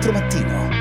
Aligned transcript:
24 0.00 0.12
mattino. 0.12 0.75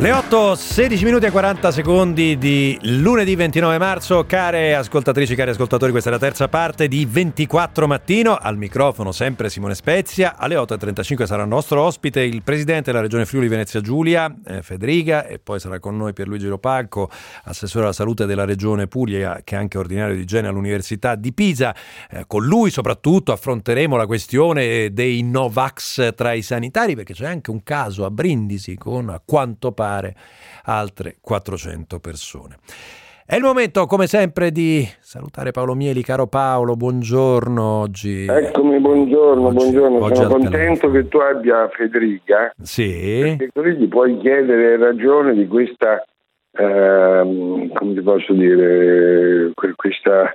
Le 0.00 0.12
8, 0.12 0.54
16 0.54 1.04
minuti 1.04 1.26
e 1.26 1.30
40 1.30 1.70
secondi 1.70 2.38
di 2.38 2.78
lunedì 2.84 3.36
29 3.36 3.76
marzo. 3.76 4.24
Care 4.24 4.74
ascoltatrici, 4.74 5.34
cari 5.34 5.50
ascoltatori, 5.50 5.90
questa 5.90 6.08
è 6.08 6.12
la 6.12 6.18
terza 6.18 6.48
parte 6.48 6.88
di 6.88 7.04
24 7.04 7.86
mattino. 7.86 8.34
Al 8.34 8.56
microfono 8.56 9.12
sempre 9.12 9.50
Simone 9.50 9.74
Spezia. 9.74 10.38
Alle 10.38 10.54
8.35 10.54 11.24
sarà 11.24 11.42
il 11.42 11.48
nostro 11.48 11.82
ospite 11.82 12.22
il 12.22 12.42
presidente 12.42 12.92
della 12.92 13.02
regione 13.02 13.26
Friuli 13.26 13.46
Venezia 13.48 13.82
Giulia, 13.82 14.34
eh, 14.46 14.62
Federica, 14.62 15.26
e 15.26 15.38
poi 15.38 15.60
sarà 15.60 15.78
con 15.78 15.98
noi 15.98 16.14
Pierluigi 16.14 16.46
Lopalco, 16.46 17.10
assessore 17.44 17.84
alla 17.84 17.92
salute 17.92 18.24
della 18.24 18.46
regione 18.46 18.86
Puglia, 18.86 19.42
che 19.44 19.54
è 19.54 19.58
anche 19.58 19.76
ordinario 19.76 20.14
di 20.14 20.22
igiene 20.22 20.48
all'Università 20.48 21.14
di 21.14 21.34
Pisa. 21.34 21.76
Eh, 22.10 22.24
con 22.26 22.42
lui 22.46 22.70
soprattutto 22.70 23.32
affronteremo 23.32 23.96
la 23.96 24.06
questione 24.06 24.94
dei 24.94 25.22
Novax 25.22 26.14
tra 26.14 26.32
i 26.32 26.40
sanitari, 26.40 26.94
perché 26.94 27.12
c'è 27.12 27.26
anche 27.26 27.50
un 27.50 27.62
caso 27.62 28.06
a 28.06 28.10
Brindisi 28.10 28.78
con 28.78 29.10
a 29.10 29.20
quanto 29.22 29.72
pare 29.72 29.88
altre 30.64 31.16
400 31.20 31.98
persone. 31.98 32.56
È 33.26 33.36
il 33.36 33.42
momento, 33.42 33.86
come 33.86 34.08
sempre, 34.08 34.50
di 34.50 34.84
salutare 34.98 35.52
Paolo 35.52 35.74
Mieli. 35.74 36.02
Caro 36.02 36.26
Paolo, 36.26 36.74
buongiorno 36.74 37.62
oggi. 37.62 38.26
Eccomi, 38.28 38.80
buongiorno, 38.80 39.46
Oggi- 39.46 39.54
buongiorno. 39.56 40.02
oggi 40.04 40.14
Sono 40.16 40.28
contento 40.30 40.90
che 40.90 41.06
tu 41.06 41.18
abbia 41.18 41.68
Federica, 41.68 42.52
Sì, 42.60 43.20
perché 43.36 43.50
così 43.54 43.76
gli 43.76 43.86
puoi 43.86 44.18
chiedere 44.18 44.76
ragione 44.78 45.34
di 45.34 45.46
questa, 45.46 46.04
ehm, 46.58 47.72
come 47.72 47.94
ti 47.94 48.00
posso 48.02 48.32
dire, 48.32 49.52
que- 49.54 49.74
questa 49.76 50.32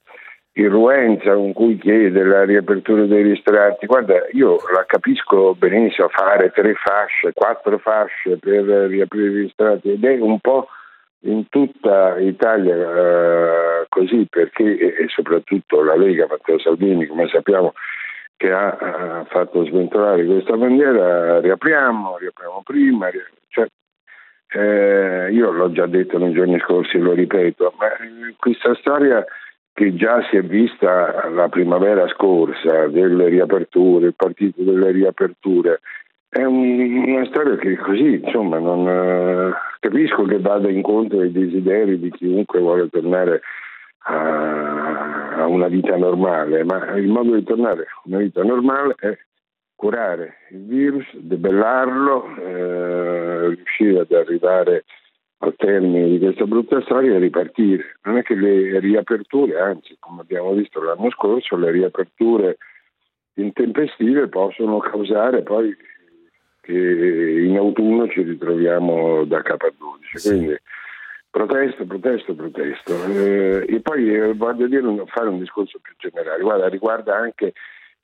irruenza 0.57 1.33
con 1.33 1.53
cui 1.53 1.77
chiede 1.77 2.23
la 2.23 2.45
riapertura 2.45 3.05
dei 3.05 3.23
ristoranti. 3.23 3.85
Guarda, 3.85 4.25
io 4.31 4.57
la 4.73 4.85
capisco 4.85 5.53
benissimo 5.55 6.07
fare 6.09 6.51
tre 6.51 6.73
fasce, 6.75 7.33
quattro 7.33 7.77
fasce 7.77 8.37
per 8.37 8.63
riaprire 8.63 9.31
i 9.31 9.41
ristoranti 9.43 9.91
ed 9.91 10.03
è 10.03 10.17
un 10.19 10.39
po' 10.39 10.67
in 11.25 11.49
tutta 11.49 12.17
Italia 12.19 12.75
eh, 12.75 13.85
così 13.89 14.27
perché 14.29 14.77
e 14.77 15.07
soprattutto 15.09 15.83
la 15.83 15.95
Lega, 15.95 16.27
Matteo 16.29 16.59
Salvini, 16.59 17.05
come 17.07 17.27
sappiamo, 17.27 17.73
che 18.37 18.51
ha, 18.51 18.69
ha 18.69 19.25
fatto 19.25 19.65
sventolare 19.65 20.25
questa 20.25 20.55
bandiera, 20.55 21.39
riapriamo, 21.39 22.17
riapriamo 22.17 22.61
prima, 22.63 23.09
ri- 23.09 23.23
cioè, 23.49 23.65
eh, 24.53 25.31
io 25.31 25.51
l'ho 25.51 25.71
già 25.71 25.85
detto 25.87 26.17
nei 26.17 26.33
giorni 26.33 26.59
scorsi, 26.59 26.97
lo 26.97 27.13
ripeto, 27.13 27.73
ma 27.77 27.87
eh, 27.97 28.35
questa 28.37 28.75
storia 28.75 29.25
che 29.75 29.93
già 29.93 30.25
si 30.29 30.37
è 30.37 30.41
vista 30.41 31.27
la 31.29 31.49
primavera 31.49 32.07
scorsa 32.07 32.87
delle 32.87 33.27
riaperture, 33.27 34.07
il 34.07 34.15
partito 34.15 34.63
delle 34.63 34.91
riaperture, 34.91 35.81
è 36.29 36.45
un- 36.45 37.03
una 37.07 37.25
storia 37.25 37.57
che 37.57 37.75
così, 37.75 38.21
insomma, 38.23 38.57
non 38.57 38.87
eh, 38.87 39.53
capisco 39.81 40.23
che 40.23 40.39
vada 40.39 40.69
incontro 40.69 41.19
ai 41.19 41.31
desideri 41.33 41.99
di 41.99 42.09
chiunque 42.11 42.61
vuole 42.61 42.87
tornare 42.89 43.41
a, 44.05 45.41
a 45.41 45.45
una 45.47 45.67
vita 45.67 45.97
normale, 45.97 46.63
ma 46.63 46.95
il 46.95 47.07
modo 47.09 47.35
di 47.35 47.43
tornare 47.43 47.81
a 47.81 48.01
una 48.05 48.19
vita 48.19 48.43
normale 48.43 48.95
è 48.97 49.17
curare 49.75 50.35
il 50.51 50.65
virus, 50.67 51.05
debellarlo, 51.17 52.33
eh, 52.37 53.47
riuscire 53.55 53.99
ad 53.99 54.11
arrivare 54.13 54.85
al 55.47 55.55
termine 55.55 56.09
di 56.09 56.19
questa 56.19 56.45
brutta 56.45 56.81
storia 56.81 57.17
ripartire. 57.17 57.97
Non 58.03 58.17
è 58.17 58.23
che 58.23 58.35
le 58.35 58.79
riaperture, 58.79 59.59
anzi, 59.59 59.95
come 59.99 60.21
abbiamo 60.21 60.53
visto 60.53 60.81
l'anno 60.81 61.09
scorso, 61.11 61.55
le 61.57 61.71
riaperture 61.71 62.57
intempestive 63.35 64.27
possono 64.27 64.79
causare 64.79 65.41
poi 65.43 65.75
che 66.61 66.73
in 66.73 67.55
autunno 67.57 68.07
ci 68.07 68.23
ritroviamo 68.23 69.23
da 69.25 69.41
capo 69.41 69.67
a 69.67 69.73
12. 69.77 70.17
Sì. 70.17 70.29
Quindi 70.29 70.57
protesto, 71.29 71.85
protesto, 71.85 72.33
protesto. 72.33 73.05
Eh, 73.05 73.65
e 73.67 73.81
poi 73.81 74.13
eh, 74.13 74.33
voglio 74.33 74.67
dire, 74.67 74.81
fare 75.07 75.29
un 75.29 75.39
discorso 75.39 75.79
più 75.81 75.93
generale. 75.97 76.41
Guarda, 76.41 76.67
riguarda 76.67 77.15
anche 77.15 77.53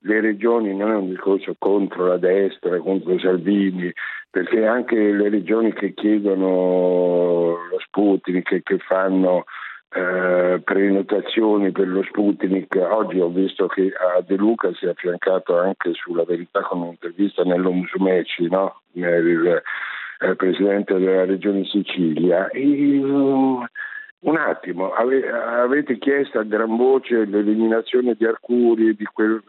le 0.04 0.20
regioni, 0.20 0.76
non 0.76 0.92
è 0.92 0.96
un 0.96 1.10
discorso 1.10 1.56
contro 1.58 2.08
la 2.08 2.18
destra, 2.18 2.78
contro 2.80 3.18
Salvini, 3.20 3.92
perché 4.31 4.66
anche 4.66 4.96
le 4.96 5.30
regioni 5.30 5.74
che 5.74 5.94
chiedono 5.94 7.68
lo 7.69 7.80
Sputnik, 7.86 8.64
che, 8.64 8.78
fanno 8.78 9.44
eh, 9.90 10.62
prenotazioni 10.64 11.72
per 11.72 11.90
lo 11.90 12.02
Sputnik, 12.03 12.74
oggi 12.90 13.20
ho 13.20 13.28
visto 13.28 13.68
che 13.68 13.91
a 13.91 14.22
De 14.22 14.38
Luca 14.38 14.74
si 14.74 14.86
è 14.86 14.90
affiancato 14.90 15.59
anche 15.59 15.91
sulla 15.94 16.24
verità 16.24 16.62
con 16.62 16.80
un'intervista 16.81 17.44
nello 17.44 17.74
Musumeci, 17.74 18.47
no? 18.47 18.81
Nel, 18.94 19.62
eh, 20.22 20.36
presidente 20.36 20.97
della 20.97 21.25
regione 21.25 21.66
Sicilia. 21.66 22.47
E, 22.50 22.64
mm, 22.64 23.64
un 24.22 24.38
attimo, 24.38 24.92
ave- 24.92 25.30
avete 25.30 25.98
chiesto 25.98 26.40
a 26.40 26.44
gran 26.44 26.76
voce 26.76 27.26
l'eliminazione 27.26 28.16
di 28.16 28.26
Arcuri, 28.26 28.96
di 28.96 29.06
quel, 29.06 29.42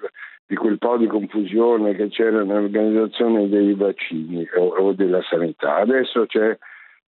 di 0.47 0.56
quel 0.56 0.78
po' 0.78 0.97
di 0.97 1.06
confusione 1.06 1.94
che 1.94 2.09
c'era 2.09 2.43
nell'organizzazione 2.43 3.49
dei 3.49 3.75
vaccini 3.75 4.47
o, 4.56 4.66
o 4.69 4.93
della 4.93 5.22
sanità. 5.22 5.77
Adesso 5.77 6.27
c'è 6.27 6.56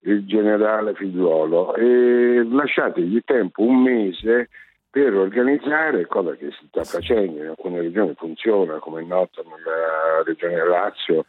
il 0.01 0.25
generale 0.25 0.93
Figliuolo 0.93 1.75
e 1.75 2.43
lasciategli 2.43 3.21
tempo 3.25 3.63
un 3.63 3.81
mese 3.81 4.49
per 4.89 5.13
organizzare, 5.13 6.05
cosa 6.05 6.35
che 6.35 6.51
si 6.51 6.67
sta 6.67 6.83
facendo 6.83 7.41
in 7.41 7.49
alcune 7.49 7.81
regioni 7.81 8.13
funziona, 8.15 8.77
come 8.77 9.01
è 9.01 9.03
noto 9.03 9.43
nella 9.43 10.23
regione 10.23 10.65
Lazio. 10.65 11.25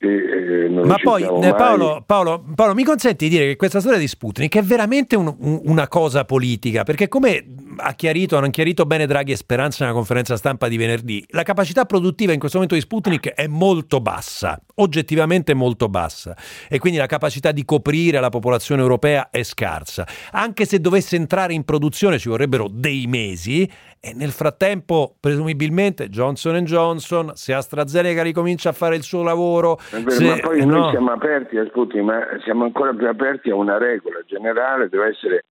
E, 0.00 0.06
e 0.06 0.68
lo 0.68 0.84
ma 0.84 0.94
poi 1.02 1.24
eh. 1.24 1.54
Paolo, 1.56 2.04
Paolo, 2.06 2.44
Paolo, 2.54 2.72
mi 2.74 2.84
consenti 2.84 3.28
di 3.28 3.36
dire 3.36 3.46
che 3.48 3.56
questa 3.56 3.80
storia 3.80 3.98
di 3.98 4.06
Sputnik 4.06 4.56
è 4.56 4.62
veramente 4.62 5.16
un- 5.16 5.34
un- 5.40 5.60
una 5.64 5.88
cosa 5.88 6.24
politica, 6.24 6.84
perché 6.84 7.08
come 7.08 7.44
ha 7.78 7.92
chiarito, 7.94 8.36
hanno 8.36 8.48
chiarito 8.50 8.86
bene 8.86 9.06
Draghi 9.06 9.32
e 9.32 9.36
Speranza 9.36 9.82
nella 9.84 9.96
conferenza 9.96 10.36
stampa 10.36 10.68
di 10.68 10.76
venerdì, 10.76 11.24
la 11.30 11.42
capacità 11.42 11.84
produttiva 11.84 12.32
in 12.32 12.38
questo 12.38 12.58
momento 12.58 12.76
di 12.76 12.84
Sputnik 12.84 13.30
è 13.30 13.48
molto 13.48 14.00
bassa, 14.00 14.60
oggettivamente 14.76 15.52
molto 15.54 15.88
bassa, 15.88 16.36
e 16.68 16.78
quindi 16.78 16.98
la 17.00 17.06
capacità 17.06 17.50
di 17.50 17.64
coprire 17.64 18.20
la 18.20 18.28
popolazione 18.30 18.80
europea 18.80 19.30
è 19.30 19.42
scarsa. 19.42 20.06
Anche 20.30 20.64
se 20.64 20.80
dovesse 20.80 21.16
entrare 21.16 21.54
in 21.54 21.64
produzione 21.64 22.20
ci 22.20 22.28
vorrebbero 22.28 22.68
dei 22.70 23.06
mesi, 23.08 23.68
e 24.00 24.14
nel 24.14 24.30
frattempo, 24.30 25.16
presumibilmente, 25.18 26.08
Johnson 26.08 26.64
Johnson, 26.64 27.32
se 27.34 27.52
AstraZeneca 27.52 28.22
ricomincia 28.22 28.68
a 28.68 28.72
fare 28.72 28.94
il 28.94 29.02
suo 29.02 29.24
lavoro, 29.24 29.80
vero, 29.90 30.10
se- 30.10 30.24
ma 30.24 30.36
poi 30.38 30.60
eh, 30.60 30.64
noi 30.64 30.80
no. 30.80 30.90
siamo 30.90 31.10
aperti 31.12 31.56
a 31.58 31.66
Sputnik, 31.66 32.02
ma 32.02 32.26
siamo 32.42 32.64
ancora 32.64 32.92
più 32.92 33.08
aperti 33.08 33.50
a 33.50 33.54
una 33.54 33.78
regola 33.78 34.20
generale, 34.26 34.88
deve 34.88 35.08
essere 35.08 35.44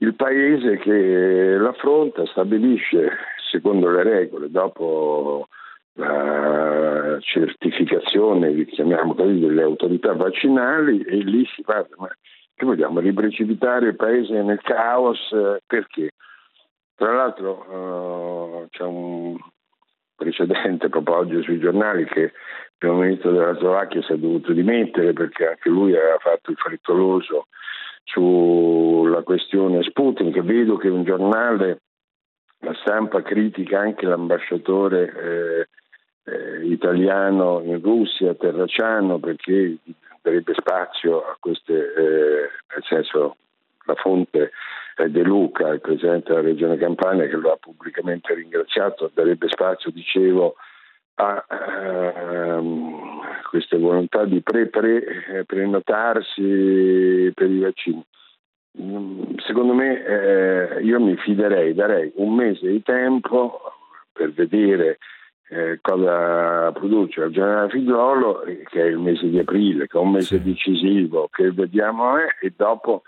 il 0.00 0.14
paese 0.14 0.76
che 0.78 1.56
l'affronta, 1.58 2.24
stabilisce 2.26 3.10
secondo 3.50 3.90
le 3.90 4.02
regole, 4.02 4.50
dopo 4.50 5.48
la 5.94 7.18
certificazione, 7.20 8.64
chiamiamo 8.66 9.14
così, 9.14 9.40
delle 9.40 9.62
autorità 9.62 10.12
vaccinali 10.14 11.02
e 11.02 11.16
lì 11.16 11.44
si 11.46 11.62
parla. 11.62 11.96
Ma 11.96 12.08
che 12.54 12.64
vogliamo? 12.64 13.00
Riprecipitare 13.00 13.88
il 13.88 13.96
paese 13.96 14.40
nel 14.42 14.60
caos? 14.62 15.18
eh, 15.32 15.60
Perché? 15.66 16.12
Tra 16.94 17.12
l'altro 17.12 18.62
eh, 18.62 18.68
c'è 18.70 18.84
un 18.84 19.36
precedente 20.14 20.88
proprio 20.88 21.16
oggi 21.16 21.42
sui 21.42 21.60
giornali 21.60 22.04
che 22.04 22.32
primo 22.78 22.94
ministro 22.94 23.32
della 23.32 23.54
Slovacchia 23.54 24.02
si 24.02 24.12
è 24.12 24.16
dovuto 24.16 24.52
dimettere 24.52 25.12
perché 25.12 25.48
anche 25.48 25.68
lui 25.68 25.94
aveva 25.94 26.18
fatto 26.18 26.52
il 26.52 26.56
frettoloso 26.56 27.48
sulla 28.04 29.22
questione 29.22 29.82
Sputnik. 29.82 30.40
Vedo 30.40 30.76
che 30.76 30.88
un 30.88 31.04
giornale, 31.04 31.80
la 32.60 32.74
stampa 32.80 33.22
critica 33.22 33.80
anche 33.80 34.06
l'ambasciatore 34.06 35.12
eh, 35.12 35.68
eh, 36.30 36.66
italiano 36.66 37.60
in 37.64 37.80
Russia, 37.82 38.34
Terraciano, 38.34 39.18
perché 39.18 39.76
darebbe 40.22 40.54
spazio 40.54 41.24
a 41.24 41.36
queste, 41.38 41.74
eh, 41.74 42.50
nel 42.72 42.84
senso 42.84 43.36
la 43.86 43.94
fonte 43.94 44.52
è 44.94 45.08
De 45.08 45.22
Luca, 45.22 45.68
il 45.68 45.80
presidente 45.80 46.30
della 46.30 46.46
regione 46.46 46.76
Campania, 46.76 47.26
che 47.26 47.36
lo 47.36 47.52
ha 47.52 47.56
pubblicamente 47.56 48.34
ringraziato, 48.34 49.10
darebbe 49.14 49.48
spazio, 49.48 49.90
dicevo, 49.90 50.56
a 51.20 51.44
ehm, 51.50 53.20
queste 53.50 53.76
volontà 53.76 54.24
di 54.24 54.40
eh, 54.40 55.44
prenotarsi 55.44 57.32
per 57.34 57.50
i 57.50 57.58
vaccini. 57.58 58.04
Mm, 58.80 59.36
Secondo 59.44 59.74
me 59.74 60.04
eh, 60.04 60.82
io 60.82 61.00
mi 61.00 61.16
fiderei, 61.16 61.74
darei 61.74 62.12
un 62.16 62.34
mese 62.34 62.68
di 62.68 62.82
tempo 62.82 63.60
per 64.12 64.32
vedere 64.32 64.98
eh, 65.48 65.78
cosa 65.80 66.70
produce 66.72 67.22
il 67.22 67.32
generale 67.32 67.70
Figliolo, 67.70 68.42
eh, 68.44 68.62
che 68.68 68.82
è 68.82 68.86
il 68.86 68.98
mese 68.98 69.28
di 69.28 69.38
aprile, 69.38 69.86
che 69.86 69.98
è 69.98 70.00
un 70.00 70.12
mese 70.12 70.36
Sì. 70.36 70.42
decisivo, 70.42 71.28
che 71.32 71.50
vediamo 71.50 72.18
eh, 72.18 72.36
e 72.40 72.52
dopo 72.54 73.02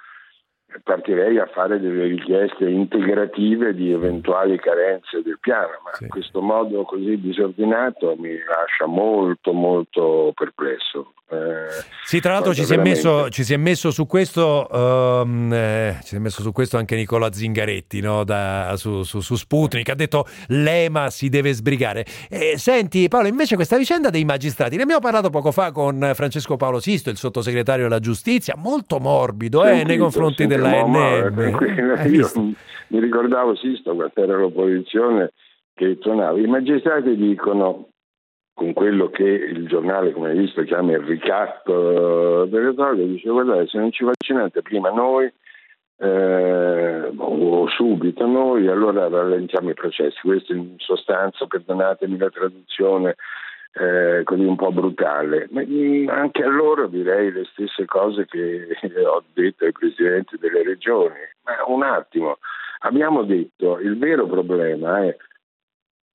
partirei 0.83 1.39
a 1.39 1.47
fare 1.47 1.81
delle 1.81 2.07
richieste 2.07 2.69
integrative 2.69 3.75
di 3.75 3.93
eventuali 3.93 4.59
carenze 4.59 5.23
del 5.23 5.39
piano, 5.41 5.81
ma 5.85 5.93
sì. 5.93 6.07
questo 6.09 6.41
modo 6.41 6.83
così 6.85 7.21
disordinato 7.21 8.15
mi 8.17 8.37
lascia 8.39 8.87
molto 8.87 9.53
molto 9.53 10.33
perplesso. 10.35 11.13
Eh, 11.33 11.85
sì, 12.05 12.19
tra 12.19 12.33
l'altro 12.33 12.53
ci 12.53 12.65
si, 12.65 12.77
messo, 12.77 13.29
ci 13.29 13.45
si, 13.45 13.55
è 13.55 13.57
messo, 13.57 13.93
su 13.93 14.05
questo, 14.07 14.67
um, 14.69 15.53
eh, 15.53 15.99
ci 16.01 16.09
si 16.09 16.17
è 16.17 16.19
messo 16.19 16.43
su 16.43 16.51
questo 16.51 16.77
anche 16.77 16.97
Nicola 16.97 17.33
Zingaretti 17.33 18.01
no? 18.01 18.25
da, 18.25 18.73
su, 18.77 19.05
su, 19.05 19.21
su, 19.21 19.37
Sputnik, 19.37 19.89
ha 19.91 19.95
detto 19.95 20.25
l'EMA 20.49 21.09
si 21.11 21.29
deve 21.29 21.53
sbrigare. 21.53 22.05
Eh, 22.29 22.55
senti 22.59 23.07
Paolo, 23.07 23.29
invece 23.29 23.55
questa 23.55 23.77
vicenda 23.77 24.11
dei 24.11 24.25
magistrati, 24.25 24.75
ne 24.75 24.83
abbiamo 24.83 25.01
parlato 25.01 25.31
poco 25.31 25.53
fa 25.53 25.71
con 25.71 26.11
Francesco 26.15 26.57
Paolo 26.57 26.81
Sisto, 26.81 27.11
il 27.11 27.17
sottosegretario 27.17 27.85
della 27.85 28.01
giustizia, 28.01 28.57
molto 28.57 28.99
morbido 28.99 29.65
eh, 29.65 29.85
nei 29.85 29.99
confronti 29.99 30.47
della 30.47 30.83
NM. 30.85 32.11
Io 32.11 32.29
mi 32.89 32.99
ricordavo 32.99 33.55
Sisto 33.55 33.95
quando 33.95 34.13
era 34.21 34.37
l'opposizione 34.37 35.31
che 35.75 35.97
tornava. 35.99 36.37
I 36.37 36.47
magistrati 36.47 37.15
dicono 37.15 37.90
con 38.61 38.75
quello 38.75 39.09
che 39.09 39.23
il 39.23 39.67
giornale, 39.67 40.13
come 40.13 40.29
hai 40.29 40.37
visto, 40.37 40.63
chiama 40.65 40.93
il 40.93 40.99
ricatto 40.99 42.45
delle 42.45 42.75
droghe, 42.75 43.07
dice 43.07 43.31
guardate 43.31 43.67
se 43.69 43.79
non 43.79 43.91
ci 43.91 44.05
vaccinate 44.05 44.61
prima 44.61 44.91
noi 44.91 45.33
eh, 45.97 47.11
o 47.17 47.69
subito 47.71 48.27
noi, 48.27 48.69
allora 48.69 49.09
rallentiamo 49.09 49.71
i 49.71 49.75
processi. 49.75 50.21
Questo 50.21 50.53
in 50.53 50.75
sostanza, 50.77 51.47
perdonatemi 51.47 52.19
la 52.19 52.29
traduzione 52.29 53.15
eh, 53.73 54.25
così 54.25 54.45
un 54.45 54.57
po' 54.57 54.73
brutale, 54.73 55.49
ma 55.53 55.63
anche 56.13 56.43
a 56.43 56.49
loro 56.49 56.87
direi 56.87 57.33
le 57.33 57.45
stesse 57.53 57.87
cose 57.87 58.27
che 58.27 58.77
ho 59.07 59.25
detto 59.33 59.65
ai 59.65 59.73
presidenti 59.73 60.37
delle 60.39 60.65
regioni. 60.65 61.17
Ma 61.45 61.65
un 61.67 61.83
attimo, 61.83 62.37
abbiamo 62.81 63.23
detto 63.23 63.79
il 63.79 63.97
vero 63.97 64.27
problema 64.27 65.03
è 65.07 65.17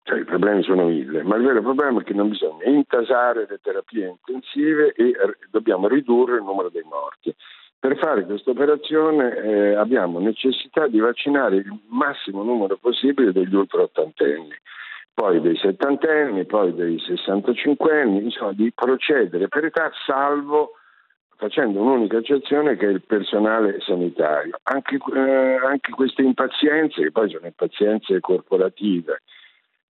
cioè, 0.06 0.20
I 0.20 0.24
problemi 0.24 0.62
sono 0.62 0.86
mille, 0.86 1.24
ma 1.24 1.36
il 1.36 1.42
vero 1.42 1.64
problema 1.64 2.00
è 2.00 2.04
che 2.04 2.14
non 2.14 2.30
bisogna 2.30 2.64
intasare 2.66 3.48
le 3.50 3.60
terapie 3.60 4.06
intensive 4.08 4.94
e 4.94 5.16
dobbiamo 5.50 5.88
ridurre 5.88 6.36
il 6.36 6.44
numero 6.44 6.70
dei 6.70 6.84
morti. 6.84 7.34
Per 7.80 7.98
fare 7.98 8.24
questa 8.26 8.52
operazione 8.52 9.36
eh, 9.36 9.74
abbiamo 9.74 10.20
necessità 10.20 10.86
di 10.86 11.00
vaccinare 11.00 11.56
il 11.56 11.80
massimo 11.88 12.44
numero 12.44 12.78
possibile 12.78 13.32
degli 13.32 13.56
ultraottantenni, 13.56 14.54
poi 15.12 15.42
dei 15.42 15.58
settantenni, 15.58 16.46
poi 16.46 16.76
dei 16.76 17.00
sessantacinquenni, 17.00 18.26
insomma 18.26 18.54
di 18.54 18.72
procedere 18.76 19.48
per 19.48 19.66
età 19.66 19.92
salvo 20.06 20.74
facendo 21.36 21.82
un'unica 21.82 22.18
eccezione 22.18 22.78
che 22.78 22.86
è 22.86 22.92
il 22.92 23.02
personale 23.02 23.80
sanitario. 23.80 24.60
Anche, 24.62 25.00
eh, 25.16 25.60
anche 25.66 25.92
queste 25.94 26.22
impazienze, 26.22 27.02
che 27.02 27.12
poi 27.12 27.28
sono 27.32 27.48
impazienze 27.48 28.20
corporative, 28.20 29.24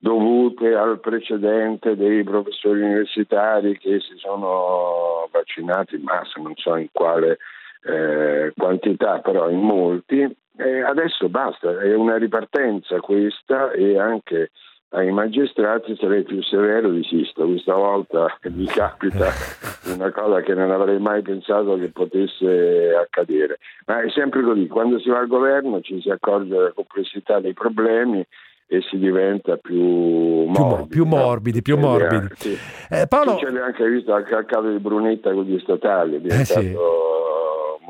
dovute 0.01 0.73
al 0.73 0.99
precedente 0.99 1.95
dei 1.95 2.23
professori 2.23 2.81
universitari 2.81 3.77
che 3.77 3.99
si 3.99 4.17
sono 4.17 5.29
vaccinati 5.31 5.95
in 5.95 6.01
massa, 6.01 6.41
non 6.41 6.53
so 6.55 6.75
in 6.75 6.87
quale 6.91 7.37
eh, 7.83 8.51
quantità, 8.57 9.19
però 9.19 9.47
in 9.49 9.59
molti. 9.59 10.27
E 10.57 10.81
adesso 10.81 11.29
basta, 11.29 11.79
è 11.79 11.93
una 11.93 12.17
ripartenza 12.17 12.99
questa 12.99 13.71
e 13.71 13.99
anche 13.99 14.49
ai 14.93 15.11
magistrati 15.11 15.95
sarei 15.95 16.23
più 16.23 16.41
severo 16.41 16.89
di 16.89 17.03
Sisto. 17.03 17.45
Questa 17.45 17.75
volta 17.75 18.37
mi 18.49 18.65
capita 18.65 19.29
una 19.93 20.11
cosa 20.11 20.41
che 20.41 20.55
non 20.55 20.71
avrei 20.71 20.97
mai 20.97 21.21
pensato 21.21 21.77
che 21.77 21.89
potesse 21.89 22.91
accadere. 22.99 23.59
Ma 23.85 24.01
è 24.01 24.09
sempre 24.09 24.41
così, 24.41 24.65
quando 24.67 24.99
si 24.99 25.09
va 25.09 25.19
al 25.19 25.27
governo 25.27 25.79
ci 25.81 26.01
si 26.01 26.09
accorge 26.09 26.49
della 26.49 26.71
complessità 26.71 27.39
dei 27.39 27.53
problemi 27.53 28.25
e 28.73 28.79
si 28.89 28.97
diventa 28.97 29.57
più 29.57 29.81
morbidi. 29.81 30.87
Più, 30.87 31.05
morbidi, 31.05 31.61
più 31.61 31.77
morbidi. 31.77 32.27
Sì. 32.35 32.57
Eh, 32.89 33.05
Paolo... 33.05 33.31
Succede 33.31 33.59
anche 33.59 33.85
visto 33.89 34.13
anche 34.13 34.33
al 34.33 34.45
caso 34.45 34.69
di 34.69 34.79
Brunetta 34.79 35.33
con 35.33 35.43
gli 35.43 35.59
statali, 35.59 36.15
è 36.15 36.19
diventato... 36.21 36.59
Eh 36.59 36.63
sì 36.63 36.75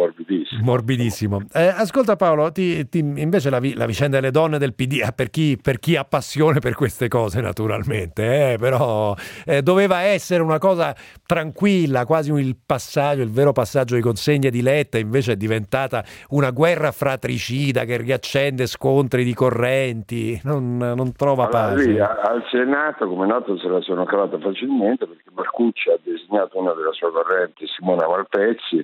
morbidissimo. 0.01 0.63
Morbidissimo. 0.63 1.41
Eh, 1.53 1.67
ascolta 1.67 2.15
Paolo, 2.15 2.51
ti, 2.51 2.87
ti, 2.89 2.99
invece 2.99 3.49
la, 3.49 3.59
la, 3.75 3.85
vicenda 3.85 4.19
delle 4.19 4.31
donne 4.31 4.57
del 4.57 4.73
PD, 4.73 5.01
eh, 5.05 5.11
per, 5.13 5.29
chi, 5.29 5.57
per, 5.61 5.79
chi, 5.79 5.95
ha 5.95 6.03
passione 6.03 6.59
per 6.59 6.75
queste 6.75 7.07
cose 7.07 7.41
naturalmente, 7.41 8.53
eh, 8.53 8.57
però 8.57 9.15
eh, 9.45 9.61
doveva 9.61 10.01
essere 10.01 10.41
una 10.41 10.57
cosa 10.57 10.95
tranquilla, 11.25 12.05
quasi 12.05 12.31
il 12.31 12.57
passaggio, 12.63 13.21
il 13.21 13.31
vero 13.31 13.51
passaggio 13.51 13.95
di 13.95 14.01
consegne 14.01 14.49
di 14.49 14.61
Letta, 14.61 14.97
invece 14.97 15.33
è 15.33 15.35
diventata 15.35 16.03
una 16.29 16.51
guerra 16.51 16.91
fratricida 16.91 17.85
che 17.85 17.97
riaccende 17.97 18.65
scontri 18.65 19.23
di 19.23 19.33
correnti, 19.33 20.39
non, 20.43 20.77
non 20.77 21.13
trova 21.15 21.47
allora, 21.47 21.73
pace. 21.73 21.87
Lì, 21.87 21.99
al 21.99 22.43
Senato, 22.49 23.07
come 23.07 23.27
noto, 23.27 23.57
se 23.57 23.67
la 23.67 23.81
sono 23.81 24.05
cavata 24.05 24.39
facilmente 24.39 25.05
perché 25.05 25.29
Marcucci 25.33 25.89
ha 25.89 25.99
designato 26.01 26.59
una 26.59 26.73
della 26.73 26.91
sua 26.91 27.11
corrente, 27.11 27.65
Simona 27.67 28.07
Malpezzi, 28.07 28.83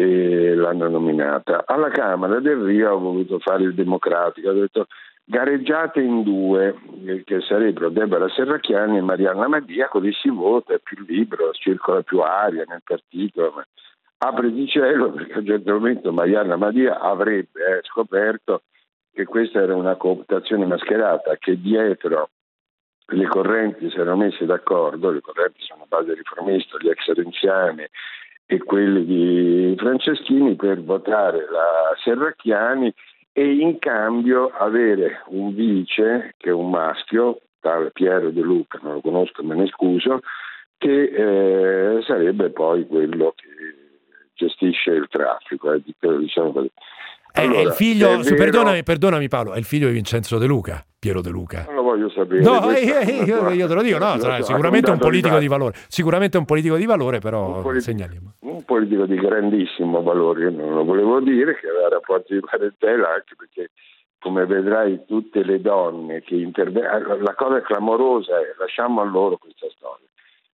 e 0.00 0.54
l'hanno 0.54 0.88
nominata. 0.88 1.64
Alla 1.66 1.88
Camera 1.88 2.38
del 2.38 2.62
Rio 2.62 2.92
ho 2.92 2.98
voluto 3.00 3.40
fare 3.40 3.64
il 3.64 3.74
democratico, 3.74 4.50
ho 4.50 4.52
detto 4.52 4.86
gareggiate 5.24 6.00
in 6.00 6.22
due, 6.22 6.76
che 7.24 7.40
sarebbero 7.40 7.88
Deborah 7.88 8.28
Serracchiani 8.28 8.98
e 8.98 9.00
Marianna 9.00 9.48
Madia, 9.48 9.88
così 9.88 10.12
si 10.12 10.28
vota, 10.28 10.72
è 10.72 10.78
più 10.78 11.04
libero, 11.04 11.50
circola 11.52 12.02
più 12.02 12.20
aria 12.20 12.62
nel 12.68 12.82
partito. 12.84 13.52
Apre 14.18 14.52
di 14.52 14.68
cielo 14.68 15.10
perché 15.10 15.32
a 15.32 15.38
un 15.38 15.46
certo 15.46 15.72
momento 15.72 16.12
Marianna 16.12 16.54
Madia 16.54 17.00
avrebbe 17.00 17.78
eh, 17.78 17.80
scoperto 17.82 18.62
che 19.12 19.24
questa 19.24 19.60
era 19.60 19.74
una 19.74 19.96
cooptazione 19.96 20.64
mascherata, 20.64 21.36
che 21.38 21.60
dietro 21.60 22.30
le 23.06 23.26
correnti 23.26 23.90
si 23.90 23.96
erano 23.96 24.18
messe 24.18 24.44
d'accordo, 24.44 25.10
le 25.10 25.22
correnti 25.22 25.60
sono 25.62 25.86
base 25.88 26.14
riformista, 26.14 26.76
gli 26.78 26.88
ex 26.88 27.10
renziani 27.14 27.84
e 28.50 28.58
quelli 28.60 29.04
di 29.04 29.74
Franceschini 29.76 30.56
per 30.56 30.82
votare 30.82 31.40
la 31.50 31.94
Serracchiani 32.02 32.90
e 33.30 33.52
in 33.56 33.78
cambio 33.78 34.48
avere 34.48 35.22
un 35.26 35.54
vice 35.54 36.34
che 36.38 36.48
è 36.48 36.52
un 36.52 36.70
maschio, 36.70 37.42
tale 37.60 37.90
Piero 37.90 38.30
De 38.30 38.40
Luca, 38.40 38.80
non 38.82 38.94
lo 38.94 39.00
conosco, 39.02 39.42
me 39.42 39.54
ne 39.54 39.66
scuso, 39.66 40.20
che 40.78 41.98
eh, 41.98 42.02
sarebbe 42.06 42.48
poi 42.48 42.86
quello 42.86 43.34
che 43.36 43.48
gestisce 44.32 44.92
il 44.92 45.08
traffico, 45.10 45.70
eh, 45.70 45.82
diciamo 46.18 46.50
così. 46.50 46.70
Allora, 47.34 47.58
è 47.58 47.62
il 47.64 47.72
figlio, 47.72 48.18
è 48.18 48.34
perdonami, 48.34 48.82
perdonami 48.82 49.28
Paolo, 49.28 49.52
è 49.52 49.58
il 49.58 49.64
figlio 49.64 49.88
di 49.88 49.92
Vincenzo 49.92 50.38
De 50.38 50.46
Luca. 50.46 50.82
Piero 50.98 51.20
De 51.20 51.28
Luca. 51.28 51.66
Voglio 51.88 52.10
sapere. 52.10 52.42
No, 52.42 52.70
io, 52.72 53.24
io, 53.24 53.50
io, 53.50 53.66
te 53.66 53.74
lo 53.74 53.82
dico, 53.82 53.96
no, 53.96 54.18
sarà, 54.20 54.42
sicuramente 54.42 54.90
un 54.90 54.98
politico 54.98 55.38
di 55.38 55.48
valore, 55.48 55.72
sicuramente 55.88 56.36
un 56.36 56.44
politico 56.44 56.76
di 56.76 56.84
valore, 56.84 57.18
però 57.18 57.56
un 57.56 57.62
politi- 57.62 57.84
segnaliamo. 57.84 58.34
Un 58.40 58.62
politico 58.64 59.06
di 59.06 59.16
grandissimo 59.16 60.02
valore, 60.02 60.42
io 60.42 60.50
non 60.50 60.74
lo 60.74 60.84
volevo 60.84 61.18
dire, 61.20 61.54
che 61.58 61.66
aveva 61.66 61.88
rapporti 61.88 62.34
di 62.34 62.40
parentela, 62.40 63.14
anche 63.14 63.34
perché 63.36 63.70
come 64.20 64.44
vedrai 64.44 65.04
tutte 65.06 65.42
le 65.42 65.62
donne 65.62 66.20
che 66.20 66.34
intervengono, 66.34 67.22
la 67.22 67.34
cosa 67.34 67.62
clamorosa 67.62 68.38
è, 68.38 68.54
lasciamo 68.58 69.00
a 69.00 69.04
loro 69.04 69.38
questa 69.38 69.68
storia. 69.74 70.06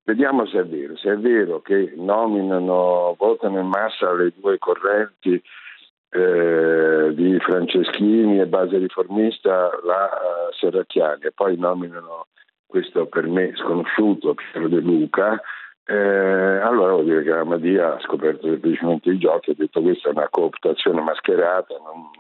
Vediamo 0.03 0.47
se 0.47 0.59
è 0.59 0.65
vero, 0.65 0.97
se 0.97 1.13
è 1.13 1.17
vero 1.17 1.61
che 1.61 1.93
nominano, 1.95 3.15
votano 3.17 3.61
in 3.61 3.69
massa 3.69 4.13
le 4.15 4.33
due 4.35 4.59
correnti 4.59 5.41
eh, 6.11 7.15
di 7.15 7.39
Franceschini 7.39 8.41
e 8.41 8.47
base 8.47 8.79
riformista 8.79 9.71
la 9.85 10.05
uh, 10.05 10.53
Serracchiani 10.55 11.23
e 11.23 11.33
poi 11.33 11.57
nominano 11.57 12.27
questo 12.67 13.07
per 13.07 13.27
me 13.27 13.53
sconosciuto 13.57 14.35
Piero 14.35 14.69
De 14.69 14.81
Luca, 14.81 15.41
eh, 15.85 15.95
allora 15.95 16.93
vuol 16.93 17.05
dire 17.05 17.23
che 17.23 17.31
la 17.31 17.45
Madia 17.45 17.95
ha 17.95 18.01
scoperto 18.01 18.47
semplicemente 18.47 19.11
i 19.11 19.19
giochi 19.19 19.51
ha 19.51 19.55
detto 19.57 19.83
questa 19.83 20.09
è 20.09 20.13
una 20.13 20.29
cooptazione 20.29 21.01
mascherata. 21.01 21.75
Non... 21.75 22.11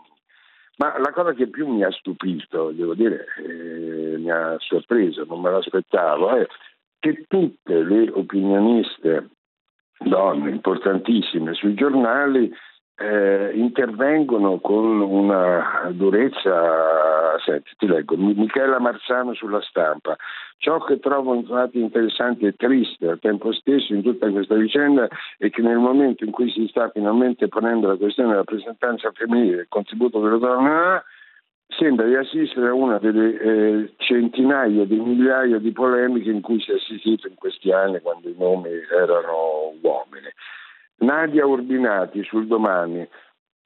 Ma 0.78 0.98
la 0.98 1.12
cosa 1.12 1.32
che 1.34 1.46
più 1.46 1.68
mi 1.68 1.84
ha 1.84 1.90
stupito, 1.92 2.72
devo 2.72 2.94
dire, 2.94 3.26
eh, 3.38 4.18
mi 4.18 4.30
ha 4.30 4.56
sorpreso, 4.58 5.24
non 5.24 5.40
me 5.40 5.50
l'aspettavo, 5.50 6.36
è 6.36 6.46
che 6.98 7.26
tutte 7.28 7.82
le 7.82 8.10
opinioniste 8.12 9.28
donne 9.98 10.50
importantissime 10.50 11.54
sui 11.54 11.74
giornali 11.74 12.52
eh, 13.00 13.52
intervengono 13.54 14.58
con 14.58 15.00
una 15.00 15.88
durezza, 15.92 17.38
senti, 17.42 17.70
ti 17.78 17.86
leggo, 17.86 18.14
Michela 18.16 18.78
Marzano 18.78 19.32
sulla 19.32 19.62
stampa. 19.62 20.16
Ciò 20.58 20.78
che 20.84 20.98
trovo 20.98 21.34
infatti 21.34 21.80
interessante 21.80 22.48
e 22.48 22.54
triste 22.54 23.08
al 23.08 23.18
tempo 23.18 23.52
stesso 23.52 23.94
in 23.94 24.02
tutta 24.02 24.28
questa 24.28 24.54
vicenda 24.54 25.08
è 25.38 25.48
che 25.48 25.62
nel 25.62 25.78
momento 25.78 26.24
in 26.24 26.30
cui 26.30 26.50
si 26.50 26.66
sta 26.68 26.90
finalmente 26.90 27.48
ponendo 27.48 27.86
la 27.86 27.96
questione 27.96 28.28
della 28.28 28.42
rappresentanza 28.42 29.10
femminile, 29.12 29.62
il 29.62 29.68
contributo 29.70 30.20
delle 30.20 30.38
donne, 30.38 31.02
sembra 31.68 32.04
di 32.04 32.16
assistere 32.16 32.68
a 32.68 32.74
una 32.74 32.98
delle 32.98 33.40
eh, 33.40 33.92
centinaia 33.96 34.84
di 34.84 34.96
migliaia 34.96 35.56
di 35.58 35.72
polemiche 35.72 36.28
in 36.28 36.42
cui 36.42 36.60
si 36.60 36.72
è 36.72 36.74
assistito 36.74 37.28
in 37.28 37.36
questi 37.36 37.72
anni 37.72 38.00
quando 38.00 38.28
i 38.28 38.34
nomi 38.36 38.68
erano 38.92 39.72
uomini. 39.80 40.28
Nadia 41.00 41.46
Urbinati 41.46 42.22
sul 42.24 42.46
domani. 42.46 43.06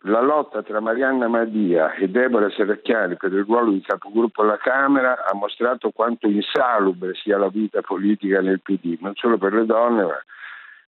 la 0.07 0.21
lotta 0.21 0.63
tra 0.63 0.81
Marianna 0.81 1.29
Madia 1.29 1.95
e 1.95 2.09
Deborah 2.09 2.51
Serracchiani 2.51 3.17
per 3.17 3.33
il 3.33 3.45
ruolo 3.45 3.71
di 3.71 3.81
capogruppo 3.81 4.43
alla 4.43 4.59
Camera 4.59 5.25
ha 5.25 5.35
mostrato 5.35 5.93
quanto 5.93 6.29
insalubre 6.29 7.15
sia 7.15 7.39
la 7.39 7.49
vita 7.49 7.81
politica 7.81 8.43
nel 8.43 8.61
PD, 8.61 8.99
non 9.01 9.15
solo 9.15 9.39
per 9.39 9.55
le 9.55 9.65
donne, 9.65 10.03
ma 10.03 10.23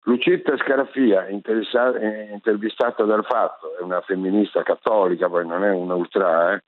Lucetta 0.08 0.56
Scarafia, 0.58 1.28
intervistata 1.30 3.04
dal 3.06 3.26
Fatto, 3.26 3.78
è 3.80 3.82
una 3.82 4.02
femminista 4.02 4.62
cattolica, 4.64 5.30
poi 5.30 5.48
non 5.48 5.64
è 5.64 5.72
una 5.72 5.96
ultra, 5.96 6.54
eh, 6.54 6.62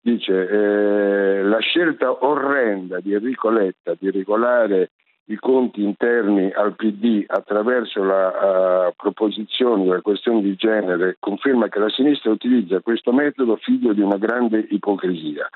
dice 0.00 0.48
eh, 0.48 1.42
la 1.42 1.58
scelta 1.58 2.24
orrenda 2.24 3.00
di 3.00 3.12
Enrico 3.12 3.50
Letta 3.50 3.94
di 3.98 4.10
regolare 4.10 4.92
i 5.26 5.36
conti 5.36 5.82
interni 5.82 6.50
al 6.50 6.74
PD 6.74 7.24
attraverso 7.26 8.02
la 8.02 8.88
uh, 8.88 8.92
proposizione 8.96 9.84
della 9.84 10.00
questione 10.00 10.42
di 10.42 10.56
genere 10.56 11.16
conferma 11.20 11.68
che 11.68 11.78
la 11.78 11.88
sinistra 11.88 12.30
utilizza 12.30 12.80
questo 12.80 13.12
metodo 13.12 13.56
figlio 13.56 13.92
di 13.92 14.00
una 14.00 14.16
grande 14.16 14.66
ipocrisia. 14.70 15.48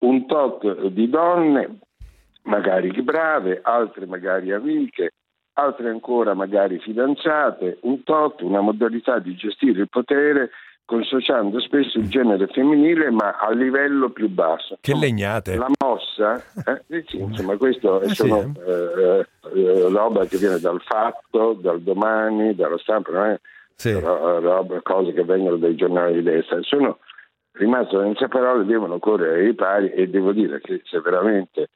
Un 0.00 0.26
tot 0.26 0.88
di 0.88 1.08
donne, 1.08 1.78
magari 2.42 2.90
brave, 3.02 3.60
altre 3.62 4.06
magari 4.06 4.52
amiche, 4.52 5.12
altre 5.54 5.88
ancora 5.88 6.34
magari 6.34 6.78
fidanzate, 6.78 7.78
un 7.82 8.02
tot, 8.02 8.42
una 8.42 8.60
modalità 8.60 9.18
di 9.18 9.34
gestire 9.34 9.80
il 9.80 9.88
potere 9.88 10.50
consociando 10.90 11.60
spesso 11.60 11.98
il 11.98 12.08
genere 12.08 12.48
femminile 12.48 13.12
ma 13.12 13.38
a 13.38 13.52
livello 13.52 14.10
più 14.10 14.28
basso. 14.28 14.76
Che 14.80 14.92
legnate! 14.92 15.54
La 15.54 15.70
mossa, 15.78 16.42
eh, 16.88 17.04
sì, 17.06 17.18
insomma 17.18 17.56
questo 17.56 18.00
eh, 18.00 18.08
sono 18.08 18.40
sì, 18.40 18.60
eh, 18.60 19.26
eh, 19.54 19.88
roba 19.88 20.24
che 20.24 20.36
viene 20.36 20.58
dal 20.58 20.82
fatto, 20.82 21.52
dal 21.52 21.80
domani, 21.80 22.56
dalla 22.56 22.76
stampa, 22.78 23.12
non 23.12 23.26
è 23.26 23.40
sì. 23.76 23.92
roba, 23.92 24.80
cose 24.82 25.12
che 25.12 25.22
vengono 25.22 25.58
dai 25.58 25.76
giornali 25.76 26.14
di 26.14 26.22
destra. 26.24 26.58
Sono 26.62 26.98
rimasto 27.52 28.00
senza 28.00 28.26
parole, 28.26 28.64
devono 28.64 28.98
correre 28.98 29.46
ai 29.46 29.54
pari 29.54 29.92
e 29.92 30.08
devo 30.08 30.32
dire 30.32 30.60
che 30.60 30.82
se 30.86 30.98
veramente 30.98 31.68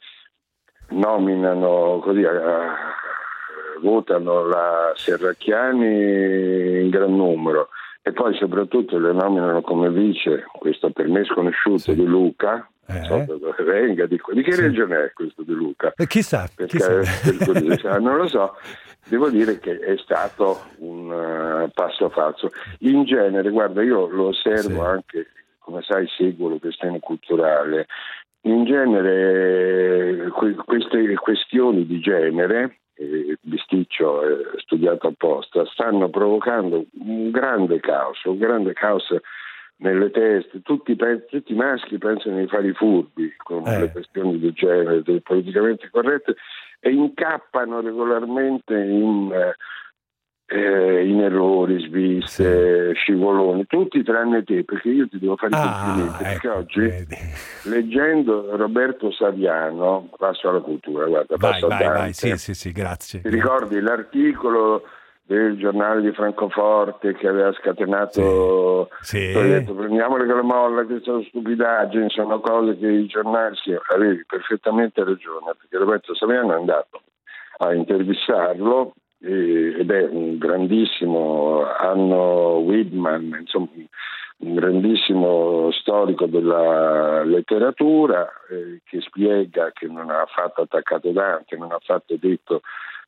nominano 0.89 2.01
così, 2.03 2.23
uh, 2.23 3.81
votano 3.81 4.45
la 4.45 4.93
Serracchiani 4.97 6.83
in 6.83 6.91
gran 6.91 7.15
numero 7.15 7.69
e 8.07 8.13
poi 8.13 8.35
soprattutto 8.35 8.99
le 8.99 9.15
nominano 9.15 9.63
come 9.63 9.89
vice, 9.89 10.45
questo 10.59 10.91
per 10.91 11.09
me 11.09 11.25
sconosciuto, 11.25 11.79
sì. 11.79 11.95
di 11.95 12.05
Luca, 12.05 12.69
eh. 12.87 13.03
so 13.05 13.25
dove 13.27 13.63
venga, 13.65 14.05
di, 14.05 14.21
di 14.35 14.43
che 14.43 14.53
sì. 14.53 14.61
regione 14.61 15.05
è 15.05 15.13
questo 15.15 15.43
di 15.43 15.55
Luca? 15.55 15.95
Eh, 15.97 16.07
chissà, 16.07 16.47
Perché, 16.55 16.77
chissà. 16.77 17.99
non 18.01 18.17
lo 18.17 18.29
so, 18.29 18.57
devo 19.09 19.31
dire 19.31 19.59
che 19.59 19.79
è 19.79 19.97
stato 19.97 20.65
un 20.81 21.11
uh, 21.11 21.71
passo 21.73 22.11
falso. 22.11 22.51
In 22.81 23.05
genere, 23.05 23.49
guarda, 23.49 23.83
io 23.83 24.07
lo 24.09 24.27
osservo 24.27 24.83
sì. 24.83 24.87
anche, 24.87 25.27
come 25.61 25.81
sai, 25.81 26.07
seguo 26.15 26.51
la 26.51 26.59
questione 26.59 27.01
culturale, 27.01 27.87
in 28.43 28.67
genere 28.67 30.29
queste 30.29 31.15
questioni 31.15 31.87
di 31.87 32.01
genere 32.01 32.81
eh, 32.95 33.39
bisticcio 33.41 34.23
eh, 34.23 34.59
studiato 34.59 35.09
apposta, 35.09 35.65
stanno 35.67 36.09
provocando 36.09 36.85
un 37.01 37.31
grande 37.31 37.81
caos, 37.81 38.23
un 38.25 38.39
grande 38.39 38.73
caos 38.73 39.15
nelle 39.77 40.11
teste, 40.11 40.63
tutti, 40.63 40.97
tutti 40.97 41.53
i 41.53 41.57
maschi 41.57 41.99
pensano 41.99 42.39
di 42.39 42.47
fare 42.47 42.69
i 42.69 42.73
furbi 42.73 43.35
con 43.37 43.67
eh. 43.67 43.81
le 43.81 43.91
questioni 43.91 44.39
di 44.39 44.53
genere, 44.53 45.03
politicamente 45.23 45.89
corrette 45.91 46.37
e 46.81 46.91
incappano 46.91 47.81
regolarmente 47.81 48.75
in 48.75 49.33
eh, 50.55 51.05
in 51.05 51.21
errori, 51.21 51.81
sviste, 51.81 52.91
sì. 52.91 52.95
scivoloni, 52.95 53.67
tutti 53.67 54.05
tranne 54.05 54.45
te, 54.45 54.63
perché 54.63 54.89
io 54.89 55.09
ti 55.09 55.19
devo 55.19 55.37
fare 55.37 55.57
i 55.57 55.59
ah, 55.59 55.83
complimenti, 55.85 56.23
ecco, 56.23 56.31
perché 56.31 56.49
oggi 56.49 56.81
vedi. 56.81 57.17
leggendo 57.65 58.57
Roberto 58.57 59.11
Saviano, 59.11 60.09
passo 60.17 60.49
alla 60.49 60.61
cultura, 60.61 61.07
guarda, 61.07 61.35
vai, 61.37 61.51
passo 61.51 61.67
vai, 61.67 61.85
vai, 61.87 62.13
sì, 62.13 62.37
sì, 62.37 62.55
sì, 62.55 62.71
grazie. 62.71 63.21
Ti 63.21 63.29
ricordi 63.31 63.81
l'articolo 63.81 64.85
del 65.27 65.57
giornale 65.57 66.03
di 66.03 66.13
Francoforte 66.13 67.15
che 67.15 67.27
aveva 67.27 67.51
scatenato 67.55 68.91
sì, 69.01 69.33
sì. 69.33 69.33
detto 69.33 69.73
prendiamole 69.73 70.27
con 70.27 70.37
la 70.37 70.43
molla 70.43 70.85
questa 70.85 71.19
stupidaggine 71.29 72.11
sono 72.11 72.41
cose 72.41 72.77
che 72.77 72.87
i 72.89 73.07
giornali 73.07 73.57
sì, 73.57 73.75
avevi 73.95 74.23
perfettamente 74.27 75.03
ragione 75.03 75.55
perché 75.59 75.79
Roberto 75.79 76.15
Saviano 76.15 76.53
è 76.53 76.57
andato 76.57 77.01
a 77.57 77.73
intervistarlo 77.73 78.93
ed 79.25 79.91
è 79.91 80.05
un 80.05 80.39
grandissimo 80.39 81.65
Anno 81.65 82.59
Widman, 82.59 83.37
insomma 83.41 83.69
un 84.37 84.55
grandissimo 84.55 85.71
storico 85.73 86.27
della 86.27 87.23
letteratura 87.25 88.29
eh, 88.51 88.81
che 88.85 89.01
spiega 89.01 89.71
che 89.73 89.87
non 89.87 90.11
ha 90.11 90.27
fatto 90.27 90.63
attaccato 90.63 91.11
Dante, 91.13 91.57
non 91.57 91.73
ha 91.73 91.79
fatto 91.83 92.17
detto 92.19 92.61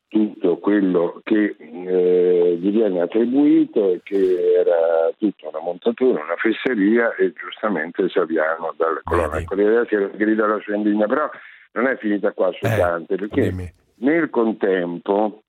tutto 0.09 0.59
quello 0.59 1.21
che 1.25 1.57
eh, 1.59 2.57
gli 2.59 2.71
viene 2.71 3.01
attribuito 3.01 3.91
e 3.91 4.01
che 4.05 4.55
era 4.57 5.11
tutta 5.19 5.49
una 5.49 5.61
montatura, 5.61 6.23
una 6.23 6.37
fesseria 6.37 7.15
e 7.17 7.33
giustamente 7.33 8.09
Saviano 8.09 8.73
dalla 8.77 9.01
colonna 9.03 9.43
Corriere 9.45 9.85
della 9.91 10.07
grida 10.09 10.47
la 10.47 10.61
sua 10.61 10.77
indigna, 10.77 11.07
però 11.07 11.29
non 11.73 11.89
è 11.89 11.97
finita 11.97 12.33
qua 12.33 12.51
su 12.53 12.65
eh, 12.65 12.77
Dante 12.77 13.17
perché 13.17 13.51
dimmi. 13.51 13.71
nel 13.97 14.31
contempo 14.31 15.43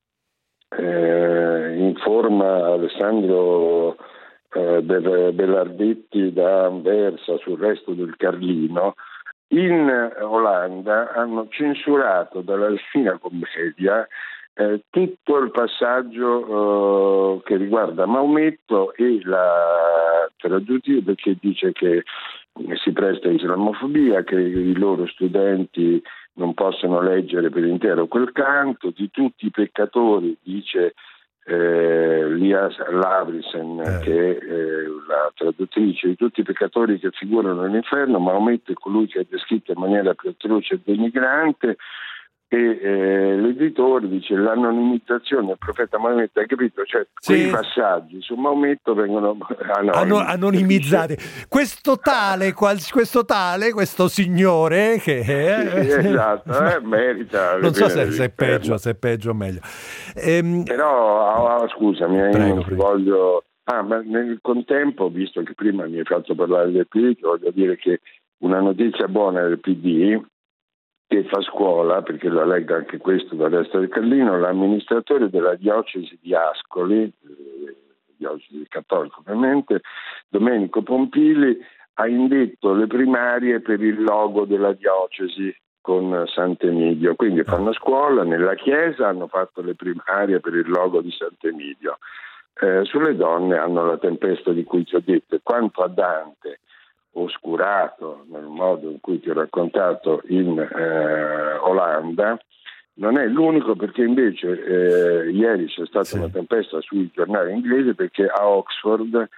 eh, 0.69 1.75
informa 1.77 2.73
Alessandro 2.73 3.97
eh, 4.53 4.81
Bellardetti 4.81 6.33
da 6.33 6.65
Anversa 6.65 7.37
sul 7.37 7.59
resto 7.59 7.93
del 7.93 8.15
Carlino, 8.17 8.95
in 9.49 10.11
Olanda 10.21 11.13
hanno 11.13 11.47
censurato 11.49 12.41
dalla 12.41 12.69
Fina 12.91 13.17
Commedia 13.17 14.07
eh, 14.53 14.81
tutto 14.89 15.37
il 15.37 15.51
passaggio 15.51 17.37
eh, 17.37 17.41
che 17.43 17.57
riguarda 17.57 18.05
Maometto 18.05 18.93
e 18.95 19.21
la 19.23 20.27
traduzione 20.35 21.03
perché 21.03 21.37
dice 21.39 21.71
che 21.71 22.03
si 22.83 22.91
presta 22.91 23.27
a 23.27 23.31
islamofobia, 23.31 24.23
che 24.23 24.35
i 24.35 24.73
loro 24.73 25.05
studenti 25.05 26.01
non 26.37 26.53
possono 26.53 27.01
leggere 27.01 27.49
per 27.49 27.63
intero 27.63 28.07
quel 28.07 28.31
canto, 28.31 28.91
di 28.95 29.09
tutti 29.11 29.45
i 29.47 29.51
peccatori, 29.51 30.37
dice 30.41 30.93
eh, 31.45 32.27
Lia 32.33 32.69
Lavrisen, 32.91 33.79
eh. 33.79 33.99
che 34.03 34.37
è 34.37 34.43
eh, 34.43 34.83
la 35.07 35.31
traduttrice, 35.33 36.07
di 36.09 36.15
tutti 36.15 36.41
i 36.41 36.43
peccatori 36.43 36.99
che 36.99 37.09
figurano 37.11 37.61
nell'inferno, 37.61 38.19
Maometto 38.19 38.71
è 38.71 38.75
colui 38.75 39.07
che 39.07 39.21
è 39.21 39.25
descritto 39.27 39.71
in 39.71 39.79
maniera 39.79 40.13
più 40.13 40.29
atroce 40.29 40.75
e 40.75 40.79
denigrante, 40.83 41.77
e 42.49 42.79
eh, 42.81 43.35
l'editore 43.35 44.07
dice 44.07 44.33
l'anonimizzazione 44.33 45.47
del 45.47 45.57
profeta 45.57 45.99
Maometto, 45.99 46.39
hai 46.39 46.47
capito? 46.47 46.85
Cioè 46.85 47.05
sì. 47.19 47.33
quei 47.33 47.49
passaggi 47.49 48.21
su 48.21 48.35
Maometto 48.35 48.93
vengono 48.93 49.37
Ano- 49.91 50.17
anonimizzati. 50.17 51.17
Questo 51.49 51.97
tale, 51.97 52.53
qual- 52.53 52.79
questo 52.89 53.25
tale, 53.25 53.73
questo 53.73 54.07
signore 54.07 54.97
che 54.99 55.19
è... 55.19 55.83
Sì, 55.83 56.07
esatto, 56.07 56.65
eh, 56.65 56.79
merita. 56.85 57.57
Non 57.57 57.73
so 57.73 57.89
se, 57.89 58.11
se, 58.11 58.25
è 58.25 58.29
peggio, 58.29 58.77
se 58.77 58.91
è 58.91 58.95
peggio 58.95 59.31
o 59.31 59.33
meglio. 59.33 59.59
Ehm... 60.15 60.63
Però, 60.63 61.35
oh, 61.35 61.63
oh, 61.63 61.67
scusami, 61.67 62.15
prego, 62.15 62.37
io 62.37 62.53
non 62.53 62.63
prego. 62.63 62.83
voglio... 62.83 63.43
Ah, 63.65 63.81
ma 63.81 64.01
nel 64.01 64.39
contempo, 64.41 65.09
visto 65.09 65.43
che 65.43 65.53
prima 65.53 65.85
mi 65.85 65.97
hai 65.97 66.05
fatto 66.05 66.33
parlare 66.33 66.71
del 66.71 66.87
PD, 66.87 67.19
voglio 67.19 67.51
dire 67.51 67.75
che 67.75 67.99
una 68.39 68.61
notizia 68.61 69.07
buona 69.09 69.41
del 69.41 69.59
PD 69.59 70.17
che 71.07 71.23
fa 71.23 71.41
scuola, 71.41 72.01
perché 72.01 72.27
lo 72.27 72.45
leggo 72.45 72.75
anche 72.75 72.97
questo 72.97 73.35
da 73.35 73.47
destra 73.47 73.79
del 73.79 73.89
Carlino, 73.89 74.37
l'amministratore 74.37 75.29
della 75.29 75.55
diocesi 75.55 76.17
di 76.21 76.35
Ascoli, 76.35 77.03
eh, 77.03 77.75
diocesi 78.17 78.65
cattolica 78.67 79.17
ovviamente, 79.19 79.81
Domenico 80.27 80.81
Pompili, 80.81 81.57
ha 81.99 82.07
indetto 82.07 82.73
le 82.73 82.87
primarie 82.87 83.61
per 83.61 83.81
il 83.81 84.03
logo 84.03 84.45
della 84.45 84.73
diocesi 84.73 85.55
con 85.81 86.25
Sant'Emidio. 86.27 87.15
Quindi 87.15 87.43
fanno 87.43 87.71
scuola 87.71 88.23
nella 88.23 88.55
chiesa, 88.55 89.07
hanno 89.07 89.27
fatto 89.27 89.61
le 89.61 89.73
primarie 89.73 90.41
per 90.41 90.53
il 90.53 90.69
logo 90.69 91.01
di 91.01 91.11
Sant'Emidio. 91.11 91.99
Eh, 92.59 92.83
sulle 92.83 93.15
donne 93.15 93.57
hanno 93.57 93.85
la 93.85 93.97
tempesta 93.97 94.51
di 94.51 94.63
cui 94.63 94.83
ti 94.83 94.95
ho 94.95 95.01
detto. 95.03 95.39
Quanto 95.41 95.83
a 95.83 95.87
Dante, 95.87 96.59
oscurato 97.13 98.25
nel 98.29 98.45
modo 98.45 98.89
in 98.89 98.99
cui 98.99 99.19
ti 99.19 99.29
ho 99.29 99.33
raccontato 99.33 100.21
in 100.27 100.59
eh, 100.59 101.57
Olanda, 101.61 102.37
non 102.95 103.17
è 103.17 103.25
l'unico 103.27 103.75
perché 103.75 104.03
invece 104.03 104.49
eh, 105.27 105.31
ieri 105.31 105.65
c'è 105.67 105.85
stata 105.85 106.05
sì. 106.05 106.17
una 106.17 106.29
tempesta 106.29 106.79
sui 106.81 107.09
giornali 107.13 107.53
inglesi 107.53 107.93
perché 107.93 108.25
a 108.25 108.47
Oxford 108.47 109.29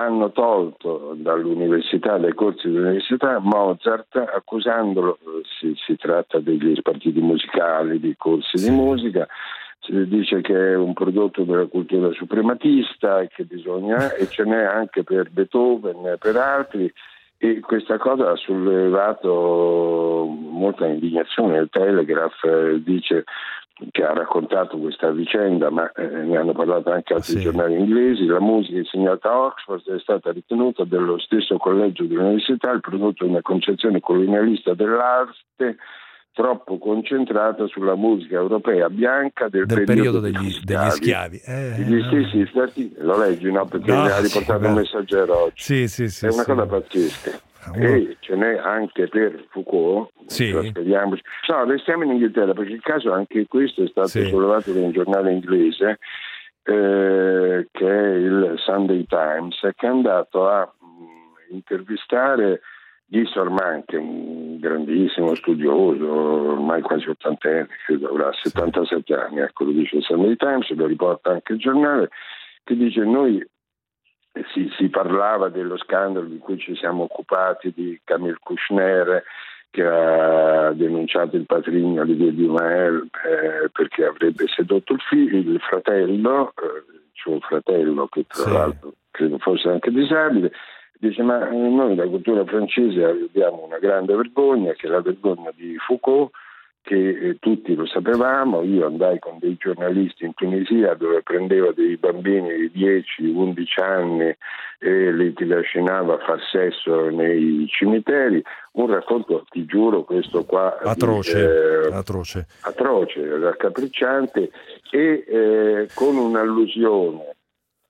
hanno 0.00 0.30
tolto 0.30 1.14
dall'università, 1.16 2.18
dai 2.18 2.32
corsi 2.32 2.70
dell'università, 2.70 3.40
Mozart 3.40 4.16
accusandolo, 4.16 5.18
si, 5.58 5.74
si 5.76 5.96
tratta 5.96 6.38
degli 6.38 6.80
partiti 6.82 7.20
musicali, 7.20 7.98
di 7.98 8.14
corsi 8.16 8.58
sì. 8.58 8.68
di 8.68 8.76
musica, 8.76 9.26
si 9.88 10.06
dice 10.06 10.42
che 10.42 10.72
è 10.72 10.76
un 10.76 10.92
prodotto 10.92 11.44
della 11.44 11.66
cultura 11.66 12.12
suprematista 12.12 13.20
e 13.20 13.28
che 13.28 13.44
bisogna, 13.44 14.12
e 14.12 14.28
ce 14.28 14.44
n'è 14.44 14.62
anche 14.62 15.02
per 15.02 15.30
Beethoven 15.30 16.06
e 16.06 16.18
per 16.18 16.36
altri, 16.36 16.92
e 17.38 17.60
questa 17.60 17.96
cosa 17.96 18.30
ha 18.30 18.36
sollevato 18.36 20.26
molta 20.28 20.86
indignazione. 20.86 21.58
Il 21.58 21.68
Telegraph 21.70 22.44
eh, 22.44 22.82
dice 22.82 23.24
che 23.92 24.02
ha 24.02 24.12
raccontato 24.12 24.76
questa 24.76 25.10
vicenda, 25.10 25.70
ma 25.70 25.90
eh, 25.92 26.06
ne 26.06 26.36
hanno 26.36 26.52
parlato 26.52 26.90
anche 26.90 27.14
altri 27.14 27.34
sì. 27.34 27.40
giornali 27.40 27.78
inglesi. 27.78 28.26
La 28.26 28.40
musica 28.40 28.76
insegnata 28.76 29.30
a 29.30 29.38
Oxford 29.46 29.88
è 29.88 30.00
stata 30.00 30.32
ritenuta 30.32 30.84
dallo 30.84 31.18
stesso 31.18 31.56
collegio 31.56 32.04
dell'università 32.04 32.72
il 32.72 32.80
prodotto 32.80 33.24
di 33.24 33.30
una 33.30 33.42
concezione 33.42 34.00
colonialista 34.00 34.74
dell'arte 34.74 35.76
troppo 36.38 36.78
concentrata 36.78 37.66
sulla 37.66 37.96
musica 37.96 38.36
europea 38.36 38.88
bianca 38.88 39.48
del, 39.48 39.66
del 39.66 39.82
periodo, 39.82 40.20
periodo 40.20 40.38
degli, 40.38 40.60
degli, 40.62 40.90
schiavi. 40.90 41.40
Eh, 41.44 41.80
Gli 41.80 42.00
stessi 42.04 42.46
stati, 42.48 42.94
lo 42.98 43.18
leggi, 43.18 43.50
no? 43.50 43.66
Perché 43.66 43.90
no, 43.90 44.02
ha 44.02 44.20
riportato 44.20 44.62
sì, 44.62 44.66
un 44.68 44.74
messaggero 44.74 45.42
oggi. 45.42 45.54
Sì, 45.56 45.88
sì, 45.88 46.08
sì, 46.08 46.26
è 46.26 46.30
una 46.30 46.44
cosa 46.44 46.64
pazzesca. 46.64 47.40
E 47.74 48.16
ce 48.20 48.36
n'è 48.36 48.56
anche 48.56 49.08
per 49.08 49.46
Foucault, 49.50 50.10
sì. 50.26 50.52
No, 50.52 51.64
restiamo 51.64 52.04
in 52.04 52.12
Inghilterra 52.12 52.52
perché 52.52 52.72
il 52.72 52.82
caso 52.82 53.12
anche 53.12 53.44
questo 53.48 53.82
è 53.82 53.88
stato 53.88 54.06
sollevato 54.06 54.72
da 54.72 54.78
un 54.78 54.92
giornale 54.92 55.32
inglese 55.32 55.98
eh, 56.62 57.66
che 57.72 57.84
è 57.84 58.14
il 58.14 58.54
Sunday 58.58 59.04
Times 59.08 59.58
che 59.60 59.86
è 59.86 59.90
andato 59.90 60.48
a 60.48 60.62
mh, 60.62 61.54
intervistare 61.54 62.60
Gisor 63.10 63.48
un 63.48 64.58
grandissimo 64.58 65.34
studioso, 65.34 66.10
ormai 66.52 66.82
quasi 66.82 67.08
ottantenne, 67.08 67.68
credo 67.86 68.08
avrà 68.10 68.30
77 68.32 69.14
anni, 69.14 69.40
ecco 69.40 69.64
lo 69.64 69.70
dice 69.70 69.96
il 69.96 70.02
Sunday 70.02 70.36
Times, 70.36 70.68
lo 70.74 70.86
riporta 70.86 71.30
anche 71.30 71.54
il 71.54 71.58
giornale, 71.58 72.10
che 72.64 72.76
dice 72.76 73.04
noi 73.04 73.42
si, 74.52 74.70
si, 74.76 74.88
parlava 74.88 75.48
dello 75.48 75.78
scandalo 75.78 76.26
di 76.26 76.38
cui 76.38 76.58
ci 76.58 76.76
siamo 76.76 77.04
occupati 77.04 77.72
di 77.74 77.98
Camille 78.04 78.36
Kouchner 78.40 79.24
che 79.70 79.84
ha 79.84 80.72
denunciato 80.72 81.36
il 81.36 81.46
patrigno 81.46 82.04
di 82.04 82.14
Via 82.14 82.30
di 82.30 82.46
Mael 82.46 83.08
eh, 83.24 83.68
perché 83.70 84.04
avrebbe 84.04 84.46
sedotto 84.48 84.92
il, 84.92 85.00
figlio, 85.00 85.38
il 85.38 85.60
fratello, 85.60 86.52
eh, 86.56 86.84
suo 87.12 87.40
fratello 87.40 88.06
che 88.06 88.24
tra 88.26 88.42
sì. 88.42 88.52
l'altro 88.52 88.92
credo 89.10 89.38
fosse 89.38 89.68
anche 89.68 89.90
disabile, 89.90 90.52
Dice, 91.00 91.22
ma 91.22 91.48
noi 91.48 91.94
la 91.94 92.08
cultura 92.08 92.44
francese 92.44 93.04
abbiamo 93.04 93.64
una 93.64 93.78
grande 93.78 94.16
vergogna, 94.16 94.72
che 94.72 94.88
è 94.88 94.90
la 94.90 95.00
vergogna 95.00 95.52
di 95.54 95.76
Foucault, 95.78 96.32
che 96.88 96.96
eh, 96.96 97.36
tutti 97.38 97.74
lo 97.74 97.86
sapevamo, 97.86 98.62
io 98.62 98.86
andai 98.86 99.18
con 99.18 99.36
dei 99.38 99.56
giornalisti 99.58 100.24
in 100.24 100.32
Tunisia 100.34 100.94
dove 100.94 101.22
prendeva 101.22 101.70
dei 101.72 101.96
bambini 101.98 102.70
di 102.70 103.04
10-11 103.20 103.82
anni 103.82 104.36
e 104.78 105.12
li 105.12 105.32
trascinava 105.34 106.14
a 106.14 106.18
far 106.18 106.40
sesso 106.50 107.10
nei 107.10 107.66
cimiteri, 107.68 108.42
un 108.72 108.86
racconto, 108.86 109.44
ti 109.50 109.66
giuro, 109.66 110.02
questo 110.04 110.44
qua... 110.44 110.78
Atroce, 110.78 111.88
eh, 111.88 111.94
atroce. 111.94 112.46
Atroce, 112.62 113.38
raccapricciante 113.38 114.50
e 114.90 115.24
eh, 115.28 115.88
con 115.94 116.16
un'allusione 116.16 117.36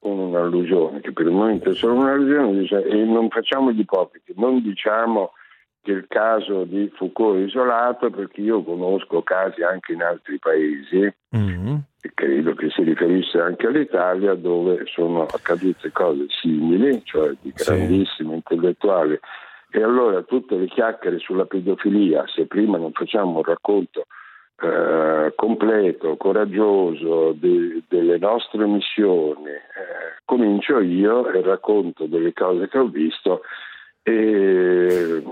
un'allusione, 0.01 1.01
che 1.01 1.13
per 1.13 1.27
il 1.27 1.33
momento 1.33 1.71
è 1.71 1.75
solo 1.75 1.95
un'allusione, 1.95 2.59
dice, 2.59 2.85
e 2.85 3.05
non 3.05 3.29
facciamo 3.29 3.73
gli 3.73 3.81
ipocriti, 3.81 4.33
non 4.37 4.63
diciamo 4.63 5.33
che 5.83 5.93
il 5.93 6.07
caso 6.09 6.65
di 6.65 6.91
Foucault 6.95 7.39
è 7.39 7.45
isolato 7.45 8.11
perché 8.11 8.41
io 8.41 8.63
conosco 8.63 9.23
casi 9.23 9.63
anche 9.63 9.93
in 9.93 10.03
altri 10.03 10.39
paesi 10.39 11.13
mm-hmm. 11.37 11.75
e 12.01 12.11
credo 12.15 12.55
che 12.55 12.69
si 12.71 12.83
riferisse 12.83 13.41
anche 13.41 13.67
all'Italia 13.67 14.35
dove 14.35 14.83
sono 14.87 15.23
accadute 15.23 15.91
cose 15.93 16.27
simili, 16.29 17.01
cioè 17.05 17.35
di 17.41 17.53
grandissimi 17.55 18.31
sì. 18.31 18.35
intellettuali. 18.35 19.19
E 19.71 19.83
allora 19.83 20.23
tutte 20.23 20.57
le 20.57 20.67
chiacchiere 20.67 21.19
sulla 21.19 21.45
pedofilia, 21.45 22.25
se 22.27 22.47
prima 22.47 22.79
non 22.79 22.93
facciamo 22.93 23.37
un 23.37 23.43
racconto 23.43 24.07
eh, 24.61 25.33
completo, 25.37 26.17
coraggioso 26.17 27.33
de, 27.33 27.83
delle 27.89 28.19
nostre 28.19 28.67
missioni, 28.67 29.51
eh, 29.51 30.21
comincio 30.25 30.81
io 30.81 31.29
e 31.31 31.41
racconto 31.43 32.07
delle 32.07 32.33
cose 32.33 32.69
che 32.69 32.79
ho 32.79 32.89
visto 32.89 33.43
e 34.03 35.23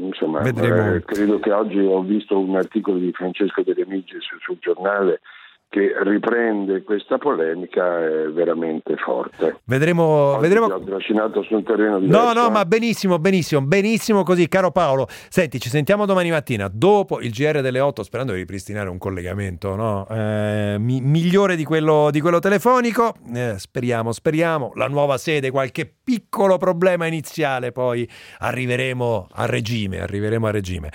insomma 0.00 0.42
eh, 0.42 1.02
credo 1.04 1.38
che 1.38 1.52
oggi 1.52 1.78
ho 1.78 2.02
visto 2.02 2.38
un 2.38 2.56
articolo 2.56 2.98
di 2.98 3.12
Francesco 3.12 3.62
De 3.62 3.74
Remigi 3.74 4.16
sul, 4.20 4.38
sul 4.40 4.58
giornale 4.60 5.20
che 5.68 5.92
riprende 6.04 6.84
questa 6.84 7.18
polemica 7.18 7.98
è 7.98 8.28
veramente 8.28 8.94
forte. 8.96 9.60
Vedremo. 9.64 10.38
vedremo... 10.38 10.66
Ho 10.66 10.80
trascinato 10.80 11.42
su 11.42 11.54
un 11.54 11.64
terreno 11.64 11.98
diverso. 11.98 12.32
No, 12.32 12.32
no, 12.32 12.50
ma 12.50 12.64
benissimo, 12.64 13.18
benissimo, 13.18 13.60
benissimo 13.60 14.22
così, 14.22 14.46
caro 14.46 14.70
Paolo. 14.70 15.06
Senti, 15.08 15.58
ci 15.58 15.68
sentiamo 15.68 16.06
domani 16.06 16.30
mattina 16.30 16.70
dopo 16.72 17.20
il 17.20 17.30
GR 17.32 17.60
delle 17.60 17.80
8, 17.80 18.04
sperando 18.04 18.32
di 18.32 18.38
ripristinare 18.38 18.88
un 18.88 18.98
collegamento 18.98 19.74
no? 19.74 20.06
eh, 20.08 20.76
mi- 20.78 21.00
migliore 21.00 21.56
di 21.56 21.64
quello, 21.64 22.10
di 22.12 22.20
quello 22.20 22.38
telefonico. 22.38 23.14
Eh, 23.34 23.54
speriamo, 23.58 24.12
speriamo. 24.12 24.72
La 24.76 24.86
nuova 24.86 25.18
sede, 25.18 25.50
qualche 25.50 25.92
piccolo 26.04 26.56
problema 26.56 27.06
iniziale, 27.06 27.72
poi 27.72 28.08
arriveremo 28.38 29.28
a 29.32 29.46
regime. 29.46 30.00
Arriveremo 30.00 30.46
a 30.46 30.50
regime. 30.52 30.90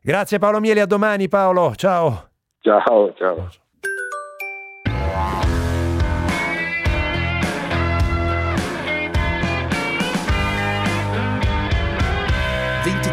Grazie 0.00 0.38
Paolo 0.38 0.60
Mieli, 0.60 0.80
a 0.80 0.86
domani 0.86 1.28
Paolo. 1.28 1.74
Ciao. 1.74 2.28
Ciao, 2.60 3.12
ciao. 3.14 3.48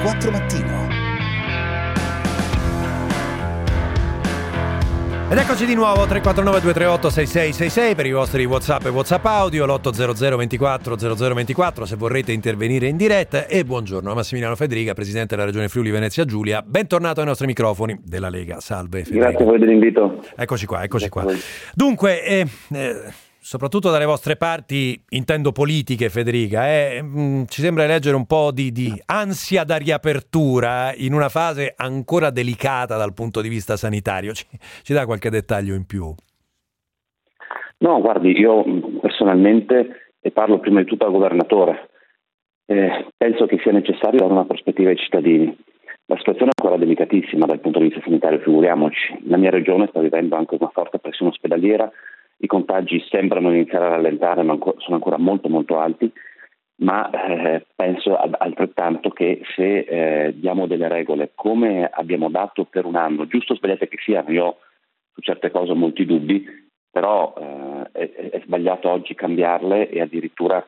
24 0.01 0.31
mattino. 0.31 0.89
Ed 5.29 5.37
eccoci 5.37 5.65
di 5.65 5.75
nuovo 5.75 6.07
349 6.07 6.59
238 6.59 7.09
6666 7.11 7.95
per 7.95 8.05
i 8.07 8.11
vostri 8.11 8.45
WhatsApp 8.45 8.85
e 8.85 8.89
WhatsApp 8.89 9.23
audio 9.25 9.65
l'800 9.67 10.35
24 10.37 10.95
0024 10.97 11.85
se 11.85 11.95
vorrete 11.95 12.31
intervenire 12.31 12.87
in 12.87 12.97
diretta 12.97 13.45
e 13.45 13.63
buongiorno 13.63 14.11
a 14.11 14.15
Massimiliano 14.15 14.55
Federica, 14.55 14.93
presidente 14.93 15.35
della 15.35 15.45
Regione 15.45 15.69
Friuli 15.69 15.91
Venezia 15.91 16.25
Giulia. 16.25 16.63
Bentornato 16.63 17.19
ai 17.19 17.27
nostri 17.27 17.45
microfoni 17.45 17.99
della 18.03 18.29
Lega. 18.29 18.59
Salve 18.59 19.03
Federica. 19.03 19.29
Grazie 19.29 19.45
a 19.45 19.47
voi 19.47 19.59
dell'invito. 19.59 20.19
Eccoci 20.35 20.65
qua, 20.65 20.81
eccoci 20.81 21.09
qua. 21.09 21.25
Dunque, 21.75 22.25
eh, 22.25 22.47
eh, 22.73 23.13
soprattutto 23.41 23.89
dalle 23.89 24.05
vostre 24.05 24.35
parti, 24.35 25.03
intendo 25.09 25.51
politiche, 25.51 26.09
Federica, 26.09 26.67
eh, 26.67 27.01
mm, 27.01 27.43
ci 27.47 27.61
sembra 27.61 27.87
leggere 27.87 28.15
un 28.15 28.27
po' 28.27 28.51
di, 28.51 28.71
di, 28.71 28.93
ansia 29.07 29.63
da 29.63 29.77
riapertura 29.77 30.93
in 30.95 31.13
una 31.13 31.27
fase 31.27 31.73
ancora 31.75 32.29
delicata 32.29 32.97
dal 32.97 33.15
punto 33.15 33.41
di 33.41 33.49
vista 33.49 33.75
sanitario. 33.75 34.33
Ci, 34.33 34.45
ci 34.83 34.93
dà 34.93 35.05
qualche 35.05 35.31
dettaglio 35.31 35.73
in 35.73 35.85
più? 35.87 36.13
No, 37.79 37.99
guardi, 37.99 38.37
io 38.37 38.63
personalmente, 39.01 40.13
e 40.21 40.29
parlo 40.29 40.59
prima 40.59 40.79
di 40.81 40.85
tutto 40.85 41.05
al 41.05 41.11
governatore, 41.11 41.89
eh, 42.67 43.07
penso 43.17 43.47
che 43.47 43.57
sia 43.63 43.71
necessario 43.71 44.19
dare 44.19 44.31
una 44.31 44.45
prospettiva 44.45 44.91
ai 44.91 44.97
cittadini. 44.97 45.57
La 46.05 46.17
situazione 46.17 46.51
è 46.51 46.61
ancora 46.61 46.79
delicatissima 46.79 47.47
dal 47.47 47.59
punto 47.59 47.79
di 47.79 47.85
vista 47.85 48.01
sanitario, 48.03 48.39
figuriamoci. 48.39 49.21
La 49.25 49.37
mia 49.37 49.49
regione 49.49 49.87
sta 49.87 49.99
vivendo 49.99 50.35
anche 50.35 50.57
una 50.59 50.69
forte 50.71 50.99
pressione 50.99 51.31
ospedaliera 51.31 51.91
i 52.41 52.47
contagi 52.47 53.03
sembrano 53.09 53.53
iniziare 53.53 53.85
a 53.85 53.89
rallentare, 53.89 54.41
ma 54.43 54.57
sono 54.77 54.95
ancora 54.95 55.17
molto 55.17 55.47
molto 55.47 55.79
alti, 55.79 56.11
ma 56.81 57.09
eh, 57.09 57.65
penso 57.75 58.17
altrettanto 58.17 59.09
che 59.11 59.41
se 59.55 59.79
eh, 59.79 60.33
diamo 60.35 60.65
delle 60.65 60.87
regole 60.87 61.31
come 61.35 61.87
abbiamo 61.87 62.29
dato 62.29 62.65
per 62.65 62.85
un 62.85 62.95
anno, 62.95 63.27
giusto 63.27 63.53
o 63.53 63.55
sbagliate 63.55 63.87
che 63.87 63.97
siano, 64.03 64.31
io 64.31 64.57
su 65.13 65.21
certe 65.21 65.51
cose 65.51 65.71
ho 65.71 65.75
molti 65.75 66.05
dubbi, 66.05 66.43
però 66.89 67.33
eh, 67.37 67.89
è, 67.91 68.29
è, 68.31 68.41
sbagliato 68.43 68.89
oggi 68.89 69.13
cambiarle 69.13 69.89
e 69.89 70.01
addirittura 70.01 70.65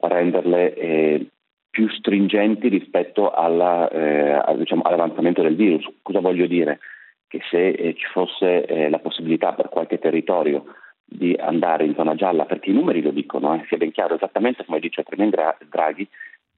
renderle 0.00 0.74
eh, 0.74 1.26
più 1.68 1.88
stringenti 1.88 2.68
rispetto 2.68 3.32
alla, 3.32 3.88
eh, 3.90 4.56
diciamo, 4.56 4.82
all'avanzamento 4.82 5.42
del 5.42 5.56
virus. 5.56 5.84
Cosa 6.02 6.20
voglio 6.20 6.46
dire? 6.46 6.78
Che 7.26 7.40
se 7.50 7.68
eh, 7.70 7.94
ci 7.94 8.06
fosse 8.12 8.88
la 8.88 8.98
possibilità 9.00 9.52
per 9.52 9.68
qualche 9.68 9.98
territorio 9.98 10.64
di 11.08 11.34
andare 11.34 11.84
in 11.84 11.94
zona 11.94 12.14
gialla, 12.14 12.44
perché 12.44 12.70
i 12.70 12.74
numeri 12.74 13.00
lo 13.00 13.10
dicono, 13.10 13.54
eh, 13.54 13.64
sia 13.66 13.78
ben 13.78 13.92
chiaro, 13.92 14.14
esattamente 14.14 14.64
come 14.64 14.78
dice 14.78 15.02
Tremendra 15.02 15.56
Draghi, 15.68 16.06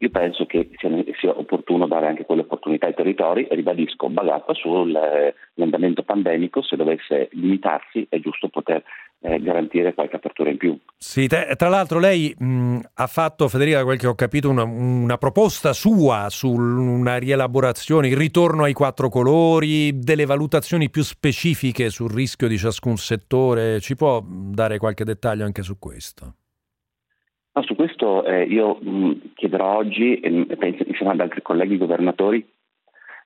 io 0.03 0.09
penso 0.09 0.47
che 0.47 0.71
sia, 0.77 0.89
sia, 1.19 1.39
opportuno 1.39 1.87
dare 1.87 2.07
anche 2.07 2.25
quelle 2.25 2.41
opportunità 2.41 2.87
ai 2.87 2.95
territori 2.95 3.47
e 3.47 3.55
ribadisco, 3.55 4.09
basata 4.09 4.55
sull'andamento 4.55 6.05
pandemico, 6.05 6.63
se 6.63 6.77
dovesse 6.77 7.29
limitarsi 7.33 8.07
è 8.09 8.19
giusto 8.19 8.49
poter 8.49 8.83
eh, 9.21 9.39
garantire 9.43 9.93
qualche 9.93 10.17
apertura 10.17 10.49
in 10.49 10.57
più. 10.57 10.79
Sì, 10.97 11.27
te, 11.27 11.55
tra 11.55 11.69
l'altro 11.69 11.99
lei 11.99 12.35
mh, 12.35 12.79
ha 12.95 13.07
fatto, 13.07 13.47
Federica, 13.49 13.85
quel 13.85 13.99
che 13.99 14.07
ho 14.07 14.15
capito, 14.15 14.49
una, 14.49 14.63
una 14.63 15.19
proposta 15.19 15.75
sua 15.75 16.29
su 16.31 16.51
una 16.51 17.19
rielaborazione, 17.19 18.09
il 18.09 18.17
ritorno 18.17 18.63
ai 18.63 18.73
quattro 18.73 19.11
colori, 19.11 19.99
delle 19.99 20.25
valutazioni 20.25 20.89
più 20.89 21.03
specifiche 21.03 21.91
sul 21.91 22.11
rischio 22.11 22.49
di 22.49 22.57
ciascun 22.57 22.97
settore. 22.97 23.81
Ci 23.81 23.97
può 23.97 24.25
dare 24.25 24.79
qualche 24.79 25.05
dettaglio 25.05 25.45
anche 25.45 25.63
su 25.63 25.79
questo? 25.79 26.37
No, 27.53 27.63
su 27.63 27.75
questo 27.75 28.25
eh, 28.25 28.45
io 28.45 28.79
mh, 28.81 29.33
chiederò 29.35 29.77
oggi, 29.77 30.21
e 30.21 30.57
penso 30.57 30.85
insieme 30.87 31.13
ad 31.13 31.21
altri 31.21 31.43
colleghi 31.43 31.77
governatori, 31.77 32.49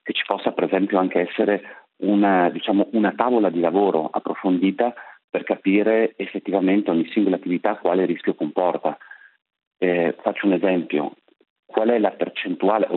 che 0.03 0.13
ci 0.13 0.23
possa 0.27 0.53
per 0.53 0.65
esempio 0.65 0.99
anche 0.99 1.21
essere 1.21 1.63
una, 1.97 2.49
diciamo, 2.51 2.89
una 2.93 3.13
tavola 3.13 3.51
di 3.51 3.61
lavoro 3.61 4.09
approfondita 4.11 4.95
per 5.29 5.45
capire 5.45 6.15
effettivamente 6.17 6.91
ogni 6.91 7.09
singola 7.11 7.37
attività 7.37 7.77
quale 7.77 8.07
rischio 8.07 8.35
comporta. 8.35 8.97
Eh, 9.79 10.15
faccio 10.23 10.47
un 10.47 10.53
esempio, 10.53 11.17
qual 11.67 11.89
è 11.89 11.99
la 11.99 12.13
percentuale, 12.13 12.89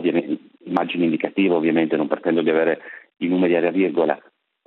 immagine 0.64 1.04
indicativa 1.04 1.56
ovviamente, 1.56 1.96
non 1.96 2.08
pretendo 2.08 2.42
di 2.42 2.50
avere 2.50 2.80
i 3.18 3.26
numeri 3.26 3.56
a 3.56 3.70
virgola, 3.70 4.18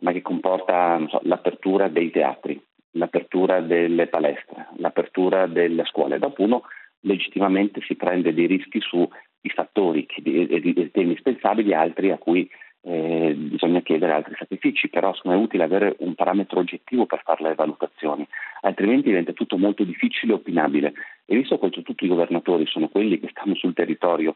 ma 0.02 0.12
che 0.12 0.22
comporta 0.22 1.00
so, 1.08 1.22
l'apertura 1.24 1.88
dei 1.88 2.12
teatri, 2.12 2.62
l'apertura 2.92 3.62
delle 3.62 4.08
palestre, 4.08 4.68
l'apertura 4.78 5.48
delle 5.48 5.86
scuole. 5.86 6.20
Dopo 6.20 6.44
uno 6.44 6.64
legittimamente 7.02 7.82
si 7.82 7.96
prende 7.96 8.34
dei 8.34 8.48
rischi 8.48 8.80
sui 8.82 9.08
fattori 9.54 10.06
e 10.06 10.92
temi 10.92 11.08
indispensabili, 11.08 11.74
altri 11.74 12.12
a 12.12 12.18
cui 12.18 12.50
eh, 12.84 13.34
bisogna 13.36 13.82
chiedere 13.82 14.12
altri 14.12 14.36
sacrifici, 14.38 14.90
però 14.90 15.14
è 15.14 15.36
utile 15.36 15.64
avere 15.64 15.96
un 16.00 16.16
parametro 16.16 16.60
oggettivo 16.60 17.06
per 17.06 17.22
fare 17.24 17.44
le 17.44 17.56
valutazioni, 17.56 18.28
altrimenti 18.62 19.10
diventa 19.10 19.34
tutto 19.34 19.58
molto 19.58 19.84
difficile 19.84 20.34
e 20.34 20.36
opinabile. 20.36 20.94
E 21.26 21.36
visto 21.36 21.58
che 21.60 21.70
tutti 21.70 22.06
i 22.06 22.10
governatori 22.10 22.66
sono 22.66 22.90
quelli 22.90 23.20
che 23.20 23.30
stanno 23.30 23.56
sul 23.56 23.74
territorio 23.74 24.36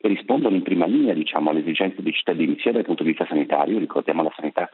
e 0.00 0.08
rispondono 0.08 0.54
in 0.54 0.62
prima 0.62 0.86
linea 0.86 1.14
diciamo, 1.14 1.50
alle 1.50 1.60
esigenze 1.60 2.02
dei 2.02 2.12
cittadini, 2.12 2.58
sia 2.60 2.72
dal 2.72 2.84
punto 2.84 3.02
di 3.02 3.08
vista 3.08 3.26
sanitario, 3.26 3.78
ricordiamo 3.78 4.22
la 4.22 4.32
sanità 4.36 4.70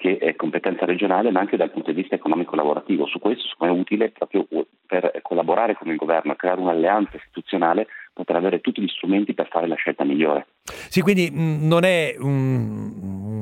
che 0.00 0.16
è 0.16 0.34
competenza 0.34 0.86
regionale, 0.86 1.30
ma 1.30 1.40
anche 1.40 1.58
dal 1.58 1.70
punto 1.70 1.92
di 1.92 2.00
vista 2.00 2.14
economico-lavorativo. 2.14 3.04
Su 3.06 3.18
questo 3.18 3.44
è 3.58 3.68
utile 3.68 4.08
proprio 4.08 4.46
per 4.86 5.20
collaborare 5.20 5.74
con 5.74 5.88
il 5.88 5.96
governo, 5.96 6.34
creare 6.36 6.58
un'alleanza 6.58 7.18
istituzionale, 7.18 7.86
poter 8.14 8.36
avere 8.36 8.62
tutti 8.62 8.80
gli 8.80 8.88
strumenti 8.88 9.34
per 9.34 9.48
fare 9.48 9.66
la 9.66 9.74
scelta 9.74 10.04
migliore. 10.04 10.46
Sì, 10.64 11.02
quindi 11.02 11.28
non 11.30 11.84
è 11.84 12.14
un, 12.18 12.92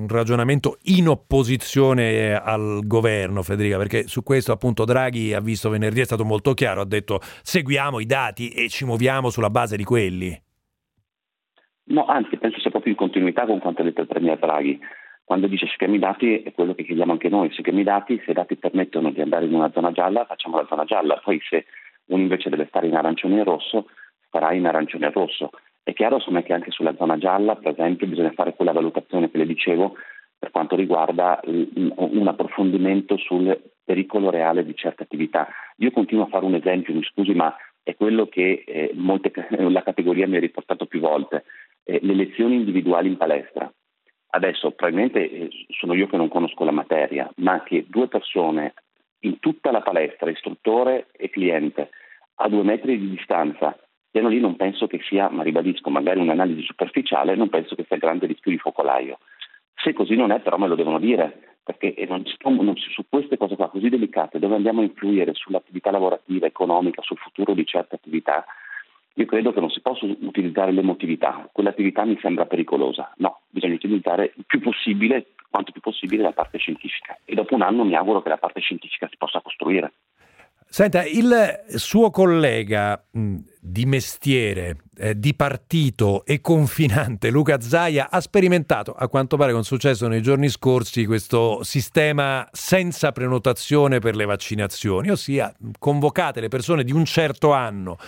un 0.00 0.06
ragionamento 0.08 0.78
in 0.86 1.06
opposizione 1.06 2.34
al 2.34 2.80
governo, 2.84 3.44
Federica, 3.44 3.76
perché 3.76 4.08
su 4.08 4.24
questo 4.24 4.50
appunto 4.50 4.84
Draghi 4.84 5.34
ha 5.34 5.40
visto 5.40 5.70
venerdì, 5.70 6.00
è 6.00 6.06
stato 6.06 6.24
molto 6.24 6.54
chiaro, 6.54 6.80
ha 6.80 6.86
detto 6.86 7.20
seguiamo 7.22 8.00
i 8.00 8.04
dati 8.04 8.48
e 8.48 8.68
ci 8.68 8.84
muoviamo 8.84 9.30
sulla 9.30 9.50
base 9.50 9.76
di 9.76 9.84
quelli. 9.84 10.36
No, 11.90 12.04
anzi, 12.06 12.36
penso 12.36 12.58
sia 12.58 12.70
proprio 12.70 12.92
in 12.92 12.98
continuità 12.98 13.46
con 13.46 13.60
quanto 13.60 13.82
ha 13.82 13.84
detto 13.84 14.00
il 14.00 14.08
Premier 14.08 14.38
Draghi 14.38 14.78
quando 15.28 15.46
dice 15.46 15.66
seguiamo 15.66 15.94
i 15.94 15.98
dati 15.98 16.40
è 16.40 16.52
quello 16.52 16.74
che 16.74 16.84
chiediamo 16.84 17.12
anche 17.12 17.28
noi, 17.28 17.52
seguiamo 17.52 17.80
i 17.80 17.84
dati, 17.84 18.18
se 18.24 18.30
i 18.30 18.34
dati 18.34 18.56
permettono 18.56 19.10
di 19.10 19.20
andare 19.20 19.44
in 19.44 19.52
una 19.52 19.70
zona 19.74 19.92
gialla 19.92 20.24
facciamo 20.24 20.56
la 20.56 20.64
zona 20.66 20.84
gialla, 20.84 21.20
poi 21.22 21.38
se 21.46 21.66
uno 22.06 22.22
invece 22.22 22.48
deve 22.48 22.64
stare 22.68 22.86
in 22.86 22.96
arancione 22.96 23.38
e 23.38 23.44
rosso 23.44 23.88
starà 24.26 24.54
in 24.54 24.66
arancione 24.66 25.04
e 25.04 25.10
rosso. 25.10 25.50
È 25.82 25.92
chiaro 25.92 26.16
insomma, 26.16 26.40
che 26.42 26.54
anche 26.54 26.70
sulla 26.70 26.94
zona 26.96 27.18
gialla, 27.18 27.56
per 27.56 27.72
esempio, 27.72 28.06
bisogna 28.06 28.32
fare 28.32 28.54
quella 28.54 28.72
valutazione 28.72 29.30
che 29.30 29.36
le 29.36 29.44
dicevo 29.44 29.96
per 30.38 30.50
quanto 30.50 30.76
riguarda 30.76 31.40
un 31.44 32.26
approfondimento 32.26 33.18
sul 33.18 33.54
pericolo 33.84 34.30
reale 34.30 34.64
di 34.64 34.74
certe 34.74 35.02
attività. 35.02 35.46
Io 35.76 35.90
continuo 35.90 36.24
a 36.24 36.28
fare 36.28 36.46
un 36.46 36.54
esempio, 36.54 36.94
mi 36.94 37.02
scusi, 37.02 37.34
ma 37.34 37.54
è 37.82 37.94
quello 37.96 38.28
che 38.28 38.64
eh, 38.66 38.92
molte, 38.94 39.30
la 39.68 39.82
categoria 39.82 40.26
mi 40.26 40.36
ha 40.36 40.40
riportato 40.40 40.86
più 40.86 41.00
volte, 41.00 41.44
eh, 41.84 41.98
le 42.02 42.14
lezioni 42.14 42.54
individuali 42.54 43.08
in 43.08 43.18
palestra. 43.18 43.70
Adesso 44.30 44.72
probabilmente 44.72 45.30
eh, 45.30 45.50
sono 45.70 45.94
io 45.94 46.06
che 46.06 46.16
non 46.16 46.28
conosco 46.28 46.64
la 46.64 46.70
materia, 46.70 47.30
ma 47.36 47.62
che 47.62 47.86
due 47.88 48.08
persone 48.08 48.74
in 49.20 49.38
tutta 49.40 49.70
la 49.70 49.80
palestra, 49.80 50.30
istruttore 50.30 51.08
e 51.12 51.30
cliente, 51.30 51.90
a 52.36 52.48
due 52.48 52.62
metri 52.62 52.98
di 52.98 53.10
distanza, 53.10 53.76
piano 54.10 54.28
lì 54.28 54.38
non 54.38 54.56
penso 54.56 54.86
che 54.86 55.00
sia, 55.08 55.28
ma 55.28 55.42
ribadisco, 55.42 55.90
magari 55.90 56.20
un'analisi 56.20 56.62
superficiale, 56.62 57.34
non 57.34 57.48
penso 57.48 57.74
che 57.74 57.84
sia 57.86 57.96
grande 57.96 58.26
rischio 58.26 58.50
di 58.50 58.58
focolaio. 58.58 59.18
Se 59.74 59.92
così 59.92 60.14
non 60.14 60.30
è, 60.30 60.40
però 60.40 60.58
me 60.58 60.68
lo 60.68 60.74
devono 60.74 60.98
dire, 60.98 61.56
perché 61.62 61.94
non 62.08 62.24
ci, 62.24 62.36
non, 62.42 62.74
su 62.76 63.04
queste 63.08 63.36
cose 63.36 63.56
qua 63.56 63.68
così 63.68 63.88
delicate, 63.88 64.38
dove 64.38 64.54
andiamo 64.54 64.80
a 64.80 64.84
influire 64.84 65.34
sull'attività 65.34 65.90
lavorativa, 65.90 66.46
economica, 66.46 67.02
sul 67.02 67.18
futuro 67.18 67.54
di 67.54 67.66
certe 67.66 67.96
attività, 67.96 68.44
io 69.18 69.26
credo 69.26 69.52
che 69.52 69.58
non 69.58 69.70
si 69.70 69.80
possa 69.80 70.04
utilizzare 70.04 70.70
l'emotività, 70.70 71.48
quell'attività 71.52 72.04
mi 72.04 72.16
sembra 72.22 72.46
pericolosa. 72.46 73.12
No, 73.16 73.40
bisogna 73.48 73.74
utilizzare 73.74 74.32
il 74.36 74.44
più 74.46 74.60
possibile, 74.60 75.30
quanto 75.50 75.72
più 75.72 75.80
possibile, 75.80 76.22
la 76.22 76.30
parte 76.30 76.58
scientifica. 76.58 77.18
E 77.24 77.34
dopo 77.34 77.56
un 77.56 77.62
anno 77.62 77.84
mi 77.84 77.96
auguro 77.96 78.22
che 78.22 78.28
la 78.28 78.36
parte 78.36 78.60
scientifica 78.60 79.08
si 79.10 79.16
possa 79.16 79.40
costruire. 79.40 79.92
Senta, 80.68 81.04
il 81.04 81.64
suo 81.66 82.10
collega 82.10 83.02
di 83.60 83.86
mestiere, 83.86 84.76
eh, 84.96 85.18
di 85.18 85.34
partito 85.34 86.24
e 86.24 86.40
confinante, 86.40 87.30
Luca 87.30 87.60
Zaia, 87.60 88.08
ha 88.10 88.20
sperimentato, 88.20 88.92
a 88.92 89.08
quanto 89.08 89.36
pare 89.36 89.52
con 89.52 89.64
successo 89.64 90.08
nei 90.08 90.22
giorni 90.22 90.48
scorsi, 90.48 91.06
questo 91.06 91.62
sistema 91.62 92.48
senza 92.52 93.12
prenotazione 93.12 93.98
per 93.98 94.16
le 94.16 94.24
vaccinazioni, 94.24 95.10
ossia 95.10 95.52
convocate 95.78 96.40
le 96.40 96.48
persone 96.48 96.84
di 96.84 96.92
un 96.92 97.04
certo 97.04 97.52
anno 97.52 97.98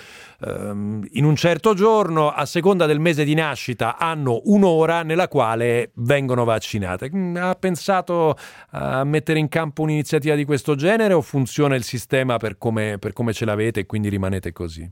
ehm, 0.44 1.06
in 1.12 1.24
un 1.24 1.36
certo 1.36 1.74
giorno, 1.74 2.30
a 2.30 2.46
seconda 2.46 2.86
del 2.86 3.00
mese 3.00 3.24
di 3.24 3.34
nascita, 3.34 3.96
hanno 3.98 4.40
un'ora 4.44 5.02
nella 5.02 5.28
quale 5.28 5.90
vengono 5.94 6.44
vaccinate. 6.44 7.10
Mm, 7.14 7.36
ha 7.36 7.54
pensato 7.54 8.36
a 8.70 9.04
mettere 9.04 9.38
in 9.38 9.48
campo 9.48 9.82
un'iniziativa 9.82 10.34
di 10.34 10.44
questo 10.44 10.74
genere 10.74 11.14
o 11.14 11.20
funziona 11.20 11.74
il 11.74 11.84
sistema 11.84 12.36
per 12.36 12.58
come, 12.58 12.98
per 12.98 13.12
come 13.12 13.32
ce 13.32 13.44
l'avete 13.44 13.80
e 13.80 13.86
quindi 13.86 14.08
rimanete 14.08 14.52
così? 14.52 14.90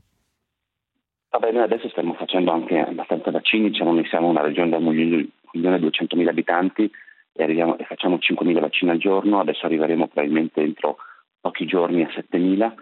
Vabbè, 1.31 1.51
noi 1.51 1.63
adesso 1.63 1.89
stiamo 1.89 2.13
facendo 2.13 2.51
anche 2.51 2.79
abbastanza 2.79 3.31
vaccini, 3.31 3.69
diciamo, 3.69 3.93
noi 3.93 4.05
siamo 4.07 4.27
una 4.27 4.41
regione 4.41 4.69
da 4.71 4.79
1.200.000 4.79 6.27
abitanti 6.27 6.91
e, 7.33 7.43
e 7.43 7.83
facciamo 7.85 8.15
5.000 8.15 8.59
vaccini 8.59 8.91
al 8.91 8.97
giorno, 8.97 9.39
adesso 9.39 9.65
arriveremo 9.65 10.07
probabilmente 10.07 10.61
entro 10.61 10.97
pochi 11.39 11.65
giorni 11.65 12.03
a 12.03 12.07
7.000 12.07 12.73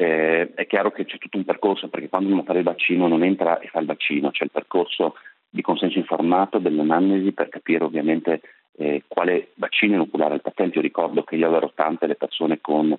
eh, 0.00 0.54
è 0.54 0.66
chiaro 0.66 0.90
che 0.92 1.04
c'è 1.04 1.18
tutto 1.18 1.36
un 1.36 1.44
percorso 1.44 1.88
perché 1.88 2.08
quando 2.08 2.32
uno 2.32 2.42
fa 2.42 2.54
il 2.54 2.62
vaccino 2.62 3.06
non 3.06 3.22
entra 3.22 3.58
e 3.58 3.68
fa 3.68 3.80
il 3.80 3.86
vaccino, 3.86 4.30
c'è 4.30 4.44
il 4.44 4.50
percorso 4.50 5.16
di 5.48 5.60
consenso 5.60 5.98
informato 5.98 6.58
dell'anamnesi 6.58 7.32
per 7.32 7.50
capire 7.50 7.84
ovviamente 7.84 8.40
eh, 8.78 9.02
quale 9.06 9.48
vaccino 9.56 9.94
inoculare 9.94 10.34
al 10.34 10.40
paziente. 10.40 10.76
Io 10.76 10.82
ricordo 10.82 11.22
che 11.22 11.36
io 11.36 11.48
avevo 11.48 11.72
tante 11.74 12.06
le 12.06 12.14
persone 12.14 12.60
con 12.62 12.96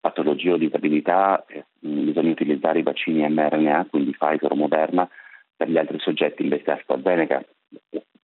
patologie 0.00 0.52
o 0.52 0.56
disabilità, 0.56 1.44
eh, 1.46 1.64
bisogna 1.78 2.30
utilizzare 2.30 2.78
i 2.78 2.82
vaccini 2.82 3.28
mRNA, 3.28 3.86
quindi 3.90 4.12
Pfizer 4.12 4.52
o 4.52 4.56
Moderna, 4.56 5.08
per 5.56 5.68
gli 5.68 5.76
altri 5.76 5.98
soggetti 5.98 6.42
invece 6.42 6.70
AstraZeneca. 6.70 7.44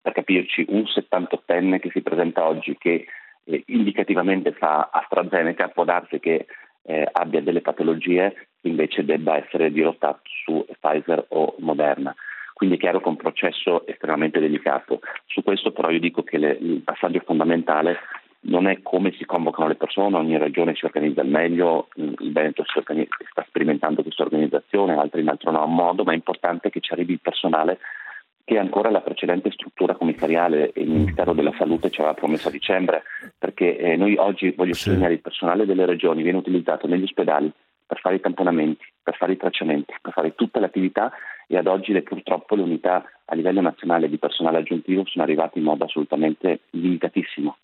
Per 0.00 0.12
capirci, 0.12 0.64
un 0.68 0.82
78enne 0.82 1.78
che 1.78 1.90
si 1.90 2.00
presenta 2.00 2.46
oggi 2.46 2.76
che 2.78 3.06
eh, 3.44 3.62
indicativamente 3.66 4.52
fa 4.52 4.88
AstraZeneca 4.90 5.68
può 5.68 5.84
darsi 5.84 6.18
che 6.18 6.46
eh, 6.82 7.08
abbia 7.12 7.42
delle 7.42 7.60
patologie 7.60 8.48
invece 8.62 9.04
debba 9.04 9.36
essere 9.36 9.70
dirottato 9.70 10.20
su 10.24 10.64
Pfizer 10.80 11.26
o 11.28 11.54
Moderna. 11.58 12.14
Quindi 12.52 12.76
è 12.76 12.78
chiaro 12.78 13.00
che 13.00 13.04
è 13.04 13.08
un 13.08 13.16
processo 13.16 13.86
estremamente 13.86 14.40
delicato. 14.40 15.00
Su 15.26 15.42
questo 15.42 15.72
però 15.72 15.90
io 15.90 16.00
dico 16.00 16.22
che 16.22 16.38
le, 16.38 16.56
il 16.58 16.80
passaggio 16.80 17.20
fondamentale 17.24 17.98
non 18.40 18.66
è 18.66 18.80
come 18.82 19.12
si 19.12 19.24
convocano 19.24 19.68
le 19.68 19.74
persone, 19.74 20.16
ogni 20.16 20.38
regione 20.38 20.74
si 20.74 20.84
organizza 20.84 21.20
al 21.20 21.28
meglio, 21.28 21.88
il 21.96 22.32
Veneto 22.32 22.64
organizza, 22.76 23.16
sta 23.30 23.44
sperimentando 23.48 24.02
questa 24.02 24.22
organizzazione, 24.22 24.96
altri 24.96 25.22
in 25.22 25.28
altro 25.28 25.50
no 25.50 25.66
modo, 25.66 26.04
ma 26.04 26.12
è 26.12 26.16
importante 26.16 26.70
che 26.70 26.80
ci 26.80 26.92
arrivi 26.92 27.12
il 27.12 27.20
personale 27.20 27.78
che 28.44 28.58
ancora 28.58 28.90
la 28.90 29.00
precedente 29.00 29.50
struttura 29.50 29.96
commissariale 29.96 30.70
e 30.70 30.82
il 30.82 30.90
Ministero 30.90 31.32
della 31.32 31.52
Salute 31.58 31.90
ci 31.90 32.00
aveva 32.00 32.14
promesso 32.14 32.46
a 32.46 32.52
dicembre, 32.52 33.02
perché 33.36 33.76
eh, 33.76 33.96
noi 33.96 34.16
oggi, 34.16 34.52
voglio 34.52 34.72
sì. 34.72 34.82
sottolineare, 34.82 35.14
il 35.14 35.20
personale 35.20 35.66
delle 35.66 35.84
regioni 35.84 36.22
viene 36.22 36.38
utilizzato 36.38 36.86
negli 36.86 37.02
ospedali 37.02 37.50
per 37.84 37.98
fare 37.98 38.16
i 38.16 38.20
tamponamenti, 38.20 38.84
per 39.02 39.16
fare 39.16 39.32
i 39.32 39.36
tracciamenti, 39.36 39.94
per 40.00 40.12
fare 40.12 40.34
tutte 40.36 40.60
le 40.60 40.66
attività 40.66 41.12
e 41.48 41.56
ad 41.56 41.66
oggi 41.66 41.92
le, 41.92 42.02
purtroppo 42.02 42.54
le 42.54 42.62
unità 42.62 43.04
a 43.24 43.34
livello 43.34 43.60
nazionale 43.60 44.08
di 44.08 44.18
personale 44.18 44.58
aggiuntivo 44.58 45.04
sono 45.06 45.24
arrivate 45.24 45.58
in 45.58 45.64
modo 45.64 45.84
assolutamente 45.84 46.60
limitatissimo. 46.70 47.56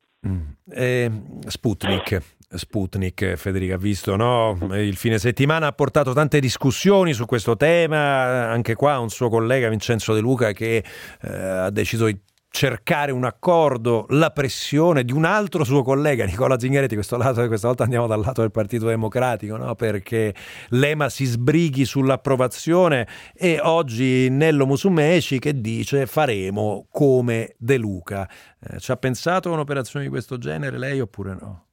Eh, 0.70 1.10
Sputnik, 1.48 2.22
Sputnik, 2.48 3.34
Federica, 3.34 3.76
visto 3.76 4.14
no? 4.14 4.56
il 4.72 4.96
fine 4.96 5.18
settimana 5.18 5.66
ha 5.66 5.72
portato 5.72 6.12
tante 6.12 6.38
discussioni 6.38 7.12
su 7.12 7.26
questo 7.26 7.56
tema, 7.56 8.48
anche 8.48 8.74
qua 8.74 8.98
un 9.00 9.10
suo 9.10 9.28
collega 9.28 9.68
Vincenzo 9.68 10.14
De 10.14 10.20
Luca 10.20 10.52
che 10.52 10.84
eh, 11.22 11.28
ha 11.28 11.70
deciso 11.70 12.08
cercare 12.52 13.12
un 13.12 13.24
accordo, 13.24 14.04
la 14.10 14.30
pressione 14.30 15.04
di 15.04 15.12
un 15.12 15.24
altro 15.24 15.64
suo 15.64 15.82
collega, 15.82 16.26
Nicola 16.26 16.58
Zingaretti, 16.58 16.94
questo 16.94 17.16
lato, 17.16 17.44
questa 17.46 17.66
volta 17.66 17.82
andiamo 17.82 18.06
dal 18.06 18.20
lato 18.20 18.42
del 18.42 18.50
Partito 18.50 18.86
Democratico, 18.86 19.56
no? 19.56 19.74
perché 19.74 20.34
l'EMA 20.68 21.08
si 21.08 21.24
sbrighi 21.24 21.86
sull'approvazione 21.86 23.06
e 23.34 23.58
oggi 23.60 24.28
Nello 24.28 24.66
Musumeci 24.66 25.38
che 25.38 25.60
dice 25.60 26.04
faremo 26.04 26.86
come 26.90 27.54
De 27.58 27.78
Luca. 27.78 28.28
Eh, 28.60 28.78
ci 28.78 28.92
ha 28.92 28.96
pensato 28.96 29.48
a 29.48 29.52
un'operazione 29.54 30.04
di 30.04 30.10
questo 30.10 30.36
genere 30.36 30.78
lei 30.78 31.00
oppure 31.00 31.36
no? 31.40 31.64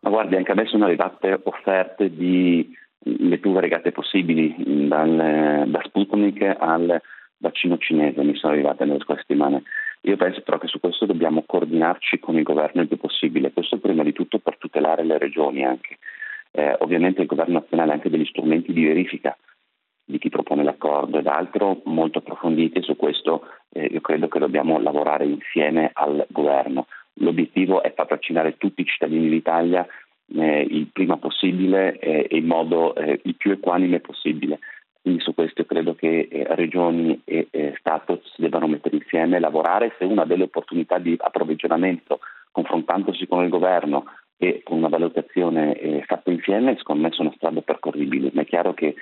Ma 0.00 0.10
guardi, 0.10 0.36
anche 0.36 0.52
a 0.52 0.54
me 0.54 0.66
sono 0.66 0.84
arrivate 0.84 1.40
offerte 1.42 2.14
di 2.14 2.72
le 3.06 3.38
più 3.38 3.52
variegate 3.52 3.90
possibili, 3.90 4.54
dal, 4.88 5.64
da 5.66 5.80
Sputnik 5.82 6.56
al 6.58 7.00
vaccino 7.44 7.78
cinese 7.78 8.22
mi 8.22 8.34
sono 8.34 8.52
arrivate 8.52 8.84
nelle 8.84 9.00
scorse 9.00 9.22
settimane. 9.26 9.62
Io 10.02 10.16
penso 10.16 10.42
però 10.42 10.58
che 10.58 10.66
su 10.66 10.80
questo 10.80 11.06
dobbiamo 11.06 11.44
coordinarci 11.46 12.18
con 12.18 12.36
il 12.36 12.42
governo 12.42 12.82
il 12.82 12.88
più 12.88 12.98
possibile, 12.98 13.52
questo 13.52 13.78
prima 13.78 14.02
di 14.02 14.12
tutto 14.12 14.38
per 14.38 14.58
tutelare 14.58 15.04
le 15.04 15.18
regioni 15.18 15.64
anche. 15.64 15.98
Eh, 16.50 16.76
ovviamente 16.80 17.20
il 17.20 17.26
governo 17.26 17.60
nazionale 17.60 17.90
ha 17.90 17.94
anche 17.94 18.10
degli 18.10 18.26
strumenti 18.26 18.72
di 18.72 18.84
verifica 18.84 19.36
di 20.06 20.18
chi 20.18 20.28
propone 20.28 20.62
l'accordo 20.62 21.18
ed 21.18 21.26
altro 21.26 21.80
molto 21.84 22.18
approfonditi 22.18 22.82
su 22.82 22.94
questo 22.94 23.48
eh, 23.72 23.86
io 23.86 24.00
credo 24.00 24.28
che 24.28 24.38
dobbiamo 24.38 24.78
lavorare 24.78 25.24
insieme 25.24 25.90
al 25.92 26.26
governo. 26.28 26.86
L'obiettivo 27.14 27.82
è 27.82 27.92
far 27.94 28.06
vaccinare 28.06 28.56
tutti 28.56 28.82
i 28.82 28.86
cittadini 28.86 29.28
d'Italia 29.28 29.86
eh, 30.36 30.66
il 30.68 30.88
prima 30.92 31.16
possibile 31.16 31.98
eh, 31.98 32.26
e 32.30 32.36
in 32.36 32.46
modo 32.46 32.94
eh, 32.94 33.20
il 33.24 33.36
più 33.36 33.52
equanime 33.52 34.00
possibile. 34.00 34.58
Quindi 35.04 35.20
su 35.20 35.34
questo 35.34 35.66
credo 35.66 35.94
che 35.94 36.28
eh, 36.30 36.46
regioni 36.54 37.20
e 37.26 37.48
eh, 37.50 37.74
Stato 37.78 38.22
si 38.24 38.40
debbano 38.40 38.66
mettere 38.66 38.96
insieme 38.96 39.36
e 39.36 39.40
lavorare 39.40 39.94
se 39.98 40.06
una 40.06 40.24
delle 40.24 40.44
opportunità 40.44 40.96
di 40.96 41.14
approvvigionamento, 41.20 42.20
confrontandosi 42.50 43.26
con 43.26 43.44
il 43.44 43.50
governo 43.50 44.06
e 44.38 44.62
con 44.64 44.78
una 44.78 44.88
valutazione 44.88 45.78
eh, 45.78 46.02
fatta 46.06 46.30
insieme, 46.30 46.78
secondo 46.78 47.02
me 47.02 47.10
sono 47.12 47.34
strade 47.36 47.60
percorribili. 47.60 48.30
Ma 48.32 48.40
è 48.40 48.46
chiaro 48.46 48.72
che 48.72 48.94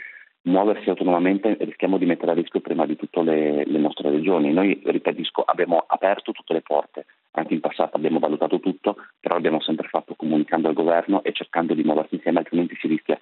muoversi 0.43 0.89
autonomamente 0.89 1.57
rischiamo 1.61 1.99
di 1.99 2.07
mettere 2.07 2.33
a 2.33 2.35
rischio 2.35 2.59
prima 2.59 2.85
di 2.85 2.97
tutto 2.97 3.23
le, 3.23 3.65
le 3.65 3.79
nostre 3.79 4.11
regioni. 4.11 4.53
Noi, 4.53 4.83
ripetisco, 4.85 5.43
abbiamo 5.43 5.85
aperto 5.87 6.33
tutte 6.33 6.53
le 6.53 6.63
porte, 6.63 7.07
anche 7.31 7.55
in 7.55 7.61
passato 7.61 7.97
abbiamo 7.97 8.19
valutato 8.19 8.59
tutto, 8.59 8.97
però 9.21 9.37
l'abbiamo 9.37 9.61
sempre 9.61 9.87
fatto 9.87 10.17
comunicando 10.17 10.67
al 10.67 10.75
governo 10.75 11.23
e 11.23 11.31
cercando 11.31 11.75
di 11.75 11.85
muoversi 11.85 12.17
insieme, 12.17 12.41
altrimenti 12.41 12.77
si 12.81 12.89
rischia 12.89 13.17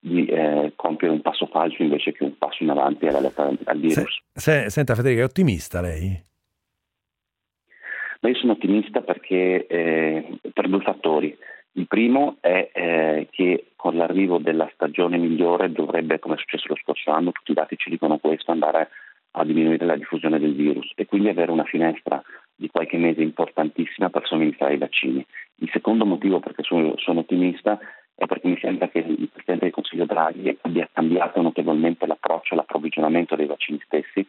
di 0.00 0.24
eh, 0.24 0.72
compiere 0.76 1.12
un 1.12 1.20
passo 1.20 1.46
falso 1.46 1.82
invece 1.82 2.12
che 2.12 2.24
un 2.24 2.36
passo 2.38 2.62
in 2.62 2.70
avanti 2.70 3.06
alla 3.06 3.20
lotta 3.20 3.52
al 3.64 3.78
virus. 3.78 4.22
Se, 4.32 4.62
se, 4.62 4.70
senta 4.70 4.94
Federica, 4.94 5.20
è 5.20 5.24
ottimista 5.24 5.80
lei? 5.82 6.18
Ma 8.20 8.28
io 8.28 8.34
sono 8.34 8.52
ottimista 8.52 9.02
perché 9.02 9.66
eh, 9.66 10.38
per 10.52 10.68
due 10.68 10.80
fattori. 10.80 11.36
Il 11.72 11.86
primo 11.86 12.38
è 12.40 12.70
eh, 12.72 13.28
che 13.30 13.66
con 13.76 13.96
l'arrivo 13.96 14.38
della 14.38 14.68
stagione 14.74 15.18
migliore 15.18 15.70
dovrebbe, 15.70 16.18
come 16.18 16.34
è 16.34 16.38
successo 16.38 16.66
lo 16.68 16.76
scorso 16.76 17.10
anno, 17.12 17.32
tutti 17.32 17.52
i 17.52 17.54
dati 17.54 17.76
ci 17.76 17.90
dicono 17.90 18.18
questo, 18.18 18.50
andare 18.50 18.88
a 19.32 19.44
diminuire 19.44 19.86
la 19.86 19.96
diffusione 19.96 20.40
del 20.40 20.54
virus 20.54 20.90
e 20.96 21.06
quindi 21.06 21.28
avere 21.28 21.52
una 21.52 21.64
finestra 21.64 22.20
di 22.56 22.68
qualche 22.68 22.98
mese 22.98 23.22
importantissima 23.22 24.10
per 24.10 24.26
somministrare 24.26 24.74
i 24.74 24.78
vaccini. 24.78 25.24
Il 25.56 25.70
secondo 25.72 26.04
motivo 26.04 26.40
perché 26.40 26.62
sono, 26.62 26.94
sono 26.96 27.20
ottimista 27.20 27.78
è 28.20 28.26
perché 28.26 28.48
mi 28.48 28.58
sembra 28.60 28.86
che 28.88 28.98
il 28.98 29.30
Presidente 29.32 29.64
del 29.64 29.72
Consiglio 29.72 30.04
Draghi 30.04 30.54
abbia 30.60 30.86
cambiato 30.92 31.40
notevolmente 31.40 32.06
l'approccio 32.06 32.52
all'approvvigionamento 32.52 33.34
dei 33.34 33.46
vaccini 33.46 33.80
stessi, 33.82 34.26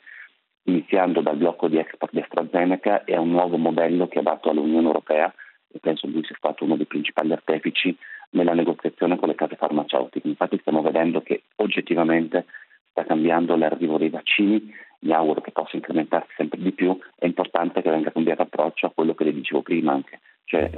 iniziando 0.64 1.20
dal 1.20 1.36
blocco 1.36 1.68
di 1.68 1.78
export 1.78 2.14
di 2.14 2.22
AstraZeneca 2.22 3.04
e 3.04 3.16
a 3.16 3.20
un 3.20 3.32
nuovo 3.32 3.58
modello 3.58 4.08
che 4.08 4.20
ha 4.20 4.22
dato 4.22 4.50
all'Unione 4.50 4.88
Europea 4.88 5.34
e 5.70 5.80
penso 5.80 6.08
lui 6.08 6.24
sia 6.24 6.38
stato 6.38 6.64
uno 6.64 6.78
dei 6.78 6.86
principali 6.86 7.34
artefici 7.34 7.94
nella 8.30 8.54
negoziazione 8.54 9.18
con 9.18 9.28
le 9.28 9.36
case 9.36 9.58
farmaceutiche. 9.58 10.26
Infatti 10.26 10.58
stiamo 10.60 10.82
vedendo 10.82 11.22
che 11.22 11.44
oggettivamente 11.56 12.46
sta 12.92 13.04
cambiando 13.04 13.58
l'arrivo 13.58 13.98
dei 13.98 14.10
vaccini, 14.10 14.74
mi 15.00 15.12
auguro 15.12 15.42
che 15.42 15.52
possa 15.52 15.76
incrementarsi 15.76 16.32
sempre 16.38 16.62
di 16.62 16.72
più, 16.72 16.98
è 17.18 17.26
importante 17.26 17.82
che 17.82 17.90
venga 17.90 18.14
cambiato 18.14 18.44
approccio 18.44 18.86
a 18.86 18.92
quello 18.96 19.16
che 19.16 19.26
le 19.26 19.34
dicevo 19.34 19.62
prima 19.62 19.92
anche, 19.92 20.22
cioè 20.52 20.70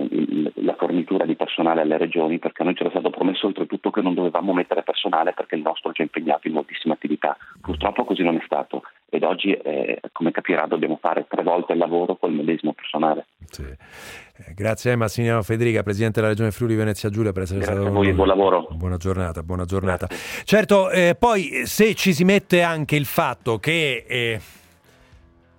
la 0.61 0.75
fornitura 0.77 1.25
di 1.25 1.35
personale 1.35 1.81
alle 1.81 1.97
regioni, 1.97 2.37
perché 2.37 2.61
a 2.61 2.65
noi 2.65 2.75
c'era 2.75 2.91
stato 2.91 3.09
promesso 3.09 3.47
oltretutto 3.47 3.89
che 3.89 4.01
non 4.01 4.13
dovevamo 4.13 4.53
mettere 4.53 4.83
personale 4.83 5.33
perché 5.33 5.55
il 5.55 5.63
nostro 5.63 5.89
è 5.89 5.93
già 5.93 6.03
impegnato 6.03 6.47
in 6.47 6.53
moltissime 6.53 6.93
attività. 6.93 7.35
Purtroppo 7.59 8.05
così 8.05 8.21
non 8.21 8.35
è 8.35 8.41
stato 8.45 8.83
ed 9.09 9.23
oggi, 9.23 9.51
eh, 9.51 9.99
come 10.11 10.29
capirà, 10.29 10.67
dobbiamo 10.67 10.99
fare 11.01 11.25
tre 11.27 11.41
volte 11.41 11.73
il 11.73 11.79
lavoro 11.79 12.15
col 12.17 12.33
medesimo 12.33 12.73
personale. 12.73 13.25
Sì. 13.49 13.63
Eh, 13.63 14.53
grazie 14.53 14.91
a 14.91 14.97
Massimiliano 14.97 15.41
Federica, 15.41 15.81
Presidente 15.81 16.19
della 16.19 16.31
Regione 16.31 16.51
Friuli 16.51 16.75
Venezia 16.75 17.09
Giulia 17.09 17.31
per 17.31 17.43
essere 17.43 17.59
Grazie 17.59 17.75
stato 17.75 17.91
con 17.91 18.03
noi, 18.03 18.13
buon 18.13 18.27
lavoro. 18.27 18.67
Buona 18.69 18.97
giornata, 18.97 19.41
buona 19.41 19.65
giornata. 19.65 20.05
Grazie. 20.05 20.43
Certo, 20.45 20.91
eh, 20.91 21.15
poi 21.17 21.65
se 21.65 21.95
ci 21.95 22.13
si 22.13 22.23
mette 22.23 22.61
anche 22.61 22.95
il 22.95 23.05
fatto 23.05 23.57
che 23.57 24.05
eh, 24.07 24.39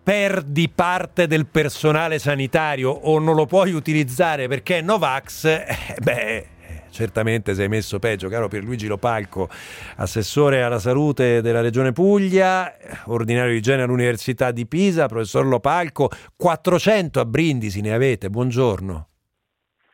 perdi 0.05 0.69
parte 0.69 1.27
del 1.27 1.47
personale 1.47 2.19
sanitario 2.19 2.91
o 2.91 3.19
non 3.19 3.35
lo 3.35 3.47
puoi 3.47 3.73
utilizzare 3.73 4.49
perché 4.49 4.79
è 4.79 4.83
Novax, 4.83 5.45
eh, 5.49 5.97
beh, 6.01 6.47
certamente 6.91 7.55
sei 7.55 7.69
messo 7.69 7.99
peggio, 7.99 8.29
caro 8.29 8.47
Pierluigi 8.47 8.87
Lopalco, 8.87 9.49
assessore 9.97 10.63
alla 10.63 10.79
salute 10.79 11.41
della 11.41 11.63
Regione 11.63 11.93
Puglia, 11.93 12.71
ordinario 13.07 13.55
di 13.55 13.63
genere 13.63 13.85
all'Università 13.85 14.51
di 14.51 14.67
Pisa, 14.67 15.07
professor 15.07 15.47
Lopalco, 15.47 16.11
400 16.37 17.21
a 17.21 17.25
Brindisi 17.25 17.81
ne 17.81 17.95
avete, 17.95 18.29
buongiorno. 18.29 19.09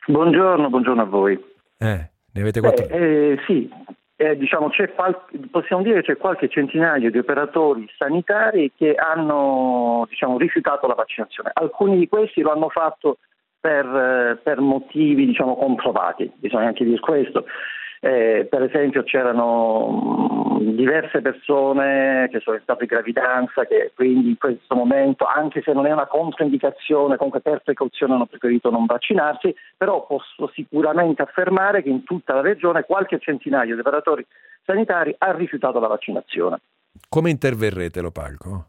Buongiorno, 0.08 0.68
buongiorno 0.68 1.02
a 1.02 1.06
voi. 1.06 1.34
Eh, 1.78 2.10
ne 2.32 2.40
avete 2.40 2.60
400? 2.60 2.94
Eh, 2.94 3.30
eh, 3.32 3.38
sì, 3.46 3.70
eh, 4.20 4.36
diciamo, 4.36 4.70
qual- 4.94 5.18
possiamo 5.50 5.82
dire 5.82 6.02
che 6.02 6.12
c'è 6.12 6.18
qualche 6.18 6.48
centinaio 6.48 7.10
di 7.10 7.16
operatori 7.16 7.88
sanitari 7.96 8.70
che 8.76 8.94
hanno 8.94 10.04
diciamo, 10.10 10.36
rifiutato 10.36 10.86
la 10.86 10.92
vaccinazione. 10.92 11.50
Alcuni 11.54 11.96
di 11.96 12.06
questi 12.06 12.42
lo 12.42 12.52
hanno 12.52 12.68
fatto 12.68 13.16
per, 13.58 13.86
eh, 13.86 14.38
per 14.42 14.60
motivi 14.60 15.24
diciamo, 15.24 15.56
comprovati, 15.56 16.30
bisogna 16.36 16.66
anche 16.66 16.84
dire 16.84 17.00
questo. 17.00 17.46
Eh, 18.02 18.46
per 18.48 18.62
esempio 18.62 19.02
c'erano 19.02 20.58
mm, 20.58 20.70
diverse 20.70 21.20
persone 21.20 22.28
che 22.32 22.40
sono 22.40 22.56
in 22.56 22.62
stato 22.62 22.80
di 22.80 22.86
gravidanza 22.86 23.66
che 23.66 23.92
quindi 23.94 24.30
in 24.30 24.38
questo 24.38 24.74
momento, 24.74 25.26
anche 25.26 25.60
se 25.60 25.74
non 25.74 25.84
è 25.84 25.92
una 25.92 26.06
controindicazione, 26.06 27.16
comunque 27.16 27.40
per 27.40 27.60
precauzione 27.62 28.14
hanno 28.14 28.24
preferito 28.24 28.70
non 28.70 28.86
vaccinarsi, 28.86 29.54
però 29.76 30.06
posso 30.06 30.50
sicuramente 30.54 31.20
affermare 31.20 31.82
che 31.82 31.90
in 31.90 32.02
tutta 32.04 32.32
la 32.32 32.40
regione 32.40 32.84
qualche 32.84 33.18
centinaio 33.18 33.74
di 33.74 33.80
operatori 33.80 34.26
sanitari 34.64 35.14
ha 35.18 35.32
rifiutato 35.32 35.78
la 35.78 35.88
vaccinazione. 35.88 36.58
Come 37.06 37.28
interverrete, 37.28 38.00
lo 38.00 38.10
palco? 38.10 38.64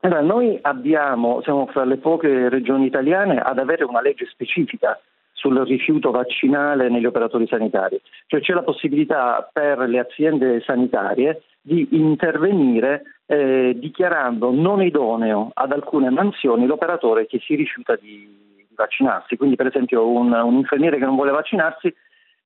Allora, 0.00 0.20
noi 0.22 0.58
abbiamo, 0.60 1.40
siamo 1.42 1.66
fra 1.66 1.84
le 1.84 1.98
poche 1.98 2.48
regioni 2.48 2.86
italiane 2.86 3.38
ad 3.38 3.60
avere 3.60 3.84
una 3.84 4.00
legge 4.00 4.26
specifica 4.26 5.00
sul 5.32 5.58
rifiuto 5.60 6.10
vaccinale 6.10 6.88
negli 6.88 7.06
operatori 7.06 7.46
sanitari, 7.46 8.00
cioè 8.26 8.40
c'è 8.40 8.52
la 8.52 8.62
possibilità 8.62 9.48
per 9.52 9.78
le 9.80 9.98
aziende 9.98 10.60
sanitarie 10.60 11.42
di 11.60 11.88
intervenire 11.92 13.02
eh, 13.26 13.74
dichiarando 13.76 14.50
non 14.50 14.82
idoneo 14.82 15.50
ad 15.54 15.72
alcune 15.72 16.10
mansioni 16.10 16.66
l'operatore 16.66 17.26
che 17.26 17.40
si 17.40 17.54
rifiuta 17.54 17.96
di 17.96 18.68
vaccinarsi. 18.74 19.36
Quindi 19.36 19.56
per 19.56 19.66
esempio 19.66 20.08
un, 20.08 20.32
un 20.32 20.54
infermiere 20.54 20.98
che 20.98 21.04
non 21.04 21.14
vuole 21.14 21.30
vaccinarsi 21.30 21.94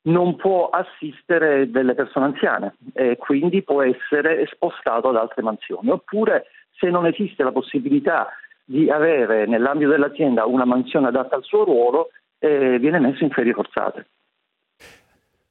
non 0.02 0.36
può 0.36 0.68
assistere 0.68 1.70
delle 1.70 1.94
persone 1.94 2.26
anziane 2.26 2.76
e 2.92 3.16
quindi 3.16 3.62
può 3.62 3.82
essere 3.82 4.46
spostato 4.52 5.08
ad 5.08 5.16
altre 5.16 5.42
mansioni. 5.42 5.90
Oppure 5.90 6.46
se 6.78 6.90
non 6.90 7.06
esiste 7.06 7.42
la 7.42 7.52
possibilità 7.52 8.28
di 8.64 8.90
avere 8.90 9.46
nell'ambito 9.46 9.90
dell'azienda 9.90 10.44
una 10.44 10.64
mansione 10.64 11.08
adatta 11.08 11.36
al 11.36 11.44
suo 11.44 11.64
ruolo, 11.64 12.10
eh, 12.46 12.78
viene 12.78 12.98
messo 12.98 13.24
in 13.24 13.30
ferie 13.30 13.52
forzate. 13.52 14.06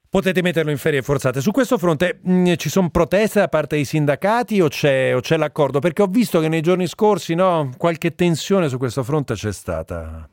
Potete 0.08 0.40
metterlo 0.40 0.70
in 0.70 0.78
ferie 0.78 1.02
forzate. 1.02 1.40
Su 1.40 1.50
questo 1.50 1.76
fronte 1.76 2.20
mh, 2.22 2.32
mm, 2.32 2.54
ci 2.56 2.70
sono 2.70 2.88
proteste 2.90 3.40
da 3.40 3.48
parte 3.48 3.76
dei 3.76 3.84
sindacati 3.84 4.60
o 4.60 4.68
c'è, 4.68 5.14
o 5.14 5.20
c'è, 5.20 5.36
l'accordo? 5.36 5.78
Perché 5.78 6.02
ho 6.02 6.06
visto 6.06 6.40
che 6.40 6.48
nei 6.48 6.62
giorni 6.62 6.86
scorsi 6.86 7.34
no, 7.34 7.70
qualche 7.76 8.14
tensione 8.14 8.68
su 8.68 8.78
questo 8.78 9.02
fronte 9.02 9.34
c'è 9.34 9.52
stata. 9.52 10.28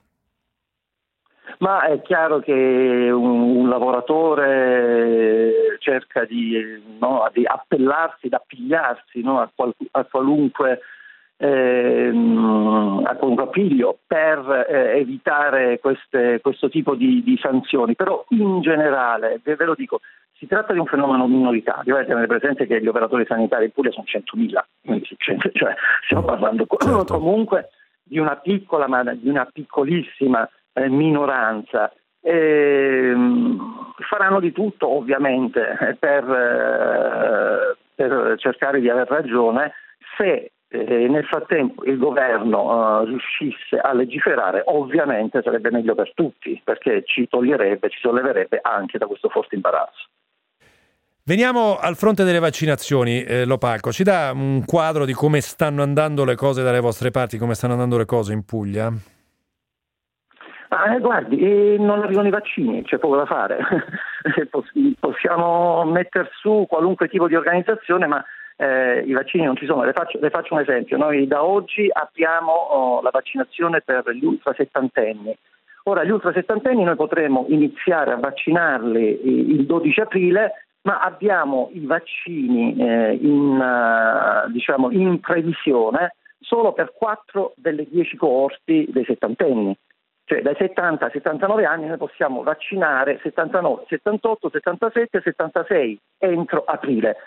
Ma 1.57 1.85
è 1.85 2.01
chiaro 2.01 2.39
che 2.39 2.51
un, 2.51 3.57
un 3.57 3.69
lavoratore 3.69 5.77
cerca 5.79 6.25
di, 6.25 6.81
no, 6.99 7.29
di, 7.33 7.45
appellarsi, 7.45 8.27
di 8.27 8.35
appigliarsi 8.35 9.21
no, 9.21 9.41
a, 9.41 9.49
qual, 9.53 9.73
a 9.91 10.03
qualunque 10.05 10.79
ehm, 11.43 13.03
a 13.05 13.15
concapiglio 13.17 13.99
per 14.07 14.65
eh, 14.69 14.99
evitare 14.99 15.79
queste, 15.79 16.39
questo 16.41 16.69
tipo 16.69 16.95
di, 16.95 17.21
di, 17.23 17.37
sanzioni, 17.37 17.95
però 17.95 18.23
in 18.29 18.61
generale, 18.61 19.41
ve, 19.43 19.55
ve 19.55 19.65
lo 19.65 19.75
dico, 19.75 19.99
si 20.37 20.47
tratta 20.47 20.71
di 20.71 20.79
un 20.79 20.85
fenomeno 20.85 21.27
minoritario, 21.27 21.97
eh, 21.97 22.05
tenere 22.05 22.27
presente 22.27 22.65
che 22.65 22.81
gli 22.81 22.87
operatori 22.87 23.25
sanitari 23.25 23.65
in 23.65 23.71
Puglia 23.71 23.91
sono 23.91 24.05
100.000, 24.07 25.03
cioè, 25.51 25.75
stiamo 26.05 26.23
parlando 26.23 26.65
certo. 26.77 27.13
comunque 27.13 27.69
di 28.03 28.19
una 28.19 28.37
piccola, 28.37 28.87
ma 28.87 29.03
di 29.03 29.27
una 29.27 29.45
piccolissima 29.51 30.47
eh, 30.73 30.87
minoranza. 30.87 31.91
E, 32.25 33.13
faranno 34.09 34.39
di 34.39 34.53
tutto 34.53 34.87
ovviamente 34.87 35.77
eh, 35.77 35.95
per, 35.95 36.23
eh, 36.23 37.77
per 37.93 38.35
cercare 38.37 38.79
di 38.79 38.89
aver 38.89 39.09
ragione 39.09 39.73
se 40.17 40.51
eh, 40.73 41.07
nel 41.07 41.23
frattempo 41.25 41.83
il 41.83 41.99
governo 41.99 43.01
uh, 43.01 43.05
riuscisse 43.05 43.77
a 43.77 43.93
legiferare, 43.93 44.63
ovviamente 44.65 45.41
sarebbe 45.43 45.69
meglio 45.69 45.93
per 45.93 46.13
tutti, 46.15 46.59
perché 46.63 47.03
ci 47.05 47.27
toglierebbe, 47.27 47.89
ci 47.89 47.99
solleverebbe 47.99 48.59
anche 48.61 48.97
da 48.97 49.05
questo 49.05 49.29
forte 49.29 49.53
imbarazzo. 49.53 50.07
Veniamo 51.25 51.77
al 51.77 51.95
fronte 51.95 52.23
delle 52.23 52.39
vaccinazioni, 52.39 53.23
eh, 53.23 53.45
Lopalco. 53.45 53.91
Ci 53.91 54.03
dà 54.03 54.31
un 54.33 54.65
quadro 54.65 55.05
di 55.05 55.13
come 55.13 55.41
stanno 55.41 55.83
andando 55.83 56.25
le 56.25 56.35
cose 56.35 56.63
dalle 56.63 56.79
vostre 56.79 57.11
parti, 57.11 57.37
come 57.37 57.53
stanno 57.53 57.73
andando 57.73 57.97
le 57.97 58.05
cose 58.05 58.33
in 58.33 58.43
Puglia? 58.43 58.91
Ah, 60.69 60.95
eh, 60.95 60.99
guardi, 60.99 61.37
eh, 61.37 61.75
non 61.77 62.01
arrivano 62.01 62.27
i 62.27 62.31
vaccini, 62.31 62.83
c'è 62.83 62.97
poco 62.97 63.15
da 63.15 63.25
fare. 63.27 63.59
Possiamo 64.99 65.85
mettere 65.85 66.29
su 66.33 66.65
qualunque 66.67 67.07
tipo 67.07 67.27
di 67.27 67.35
organizzazione, 67.35 68.07
ma 68.07 68.25
eh, 68.55 69.03
i 69.05 69.13
vaccini 69.13 69.45
non 69.45 69.55
ci 69.55 69.65
sono. 69.65 69.83
Le 69.83 69.93
faccio, 69.93 70.19
le 70.21 70.29
faccio, 70.29 70.53
un 70.53 70.61
esempio. 70.61 70.97
Noi 70.97 71.27
da 71.27 71.43
oggi 71.43 71.89
apriamo 71.91 72.51
oh, 72.51 73.01
la 73.01 73.11
vaccinazione 73.11 73.81
per 73.81 74.09
gli 74.11 74.25
ultra 74.25 74.53
settantenni. 74.53 75.35
Ora, 75.85 76.03
gli 76.03 76.11
ultra 76.11 76.31
settantenni 76.31 76.83
noi 76.83 76.95
potremo 76.95 77.45
iniziare 77.49 78.11
a 78.13 78.17
vaccinarli 78.17 79.51
il 79.51 79.65
12 79.65 79.99
aprile 79.99 80.51
ma 80.83 80.99
abbiamo 80.99 81.69
i 81.73 81.85
vaccini 81.85 82.75
eh, 82.77 83.13
in, 83.13 83.57
uh, 83.57 84.51
diciamo, 84.51 84.91
in, 84.91 85.19
previsione 85.19 86.15
solo 86.39 86.73
per 86.73 86.93
4 86.93 87.53
delle 87.55 87.87
10 87.89 88.17
coorti 88.17 88.87
dei 88.89 89.05
settantenni. 89.05 89.75
Cioè 90.25 90.41
dai 90.41 90.55
70 90.57 91.05
ai 91.05 91.11
79 91.11 91.65
anni 91.65 91.87
noi 91.87 91.97
possiamo 91.97 92.43
vaccinare 92.43 93.19
79, 93.23 93.85
78, 93.87 94.49
77 94.49 95.17
e 95.17 95.21
76 95.21 95.99
entro 96.17 96.63
aprile. 96.65 97.17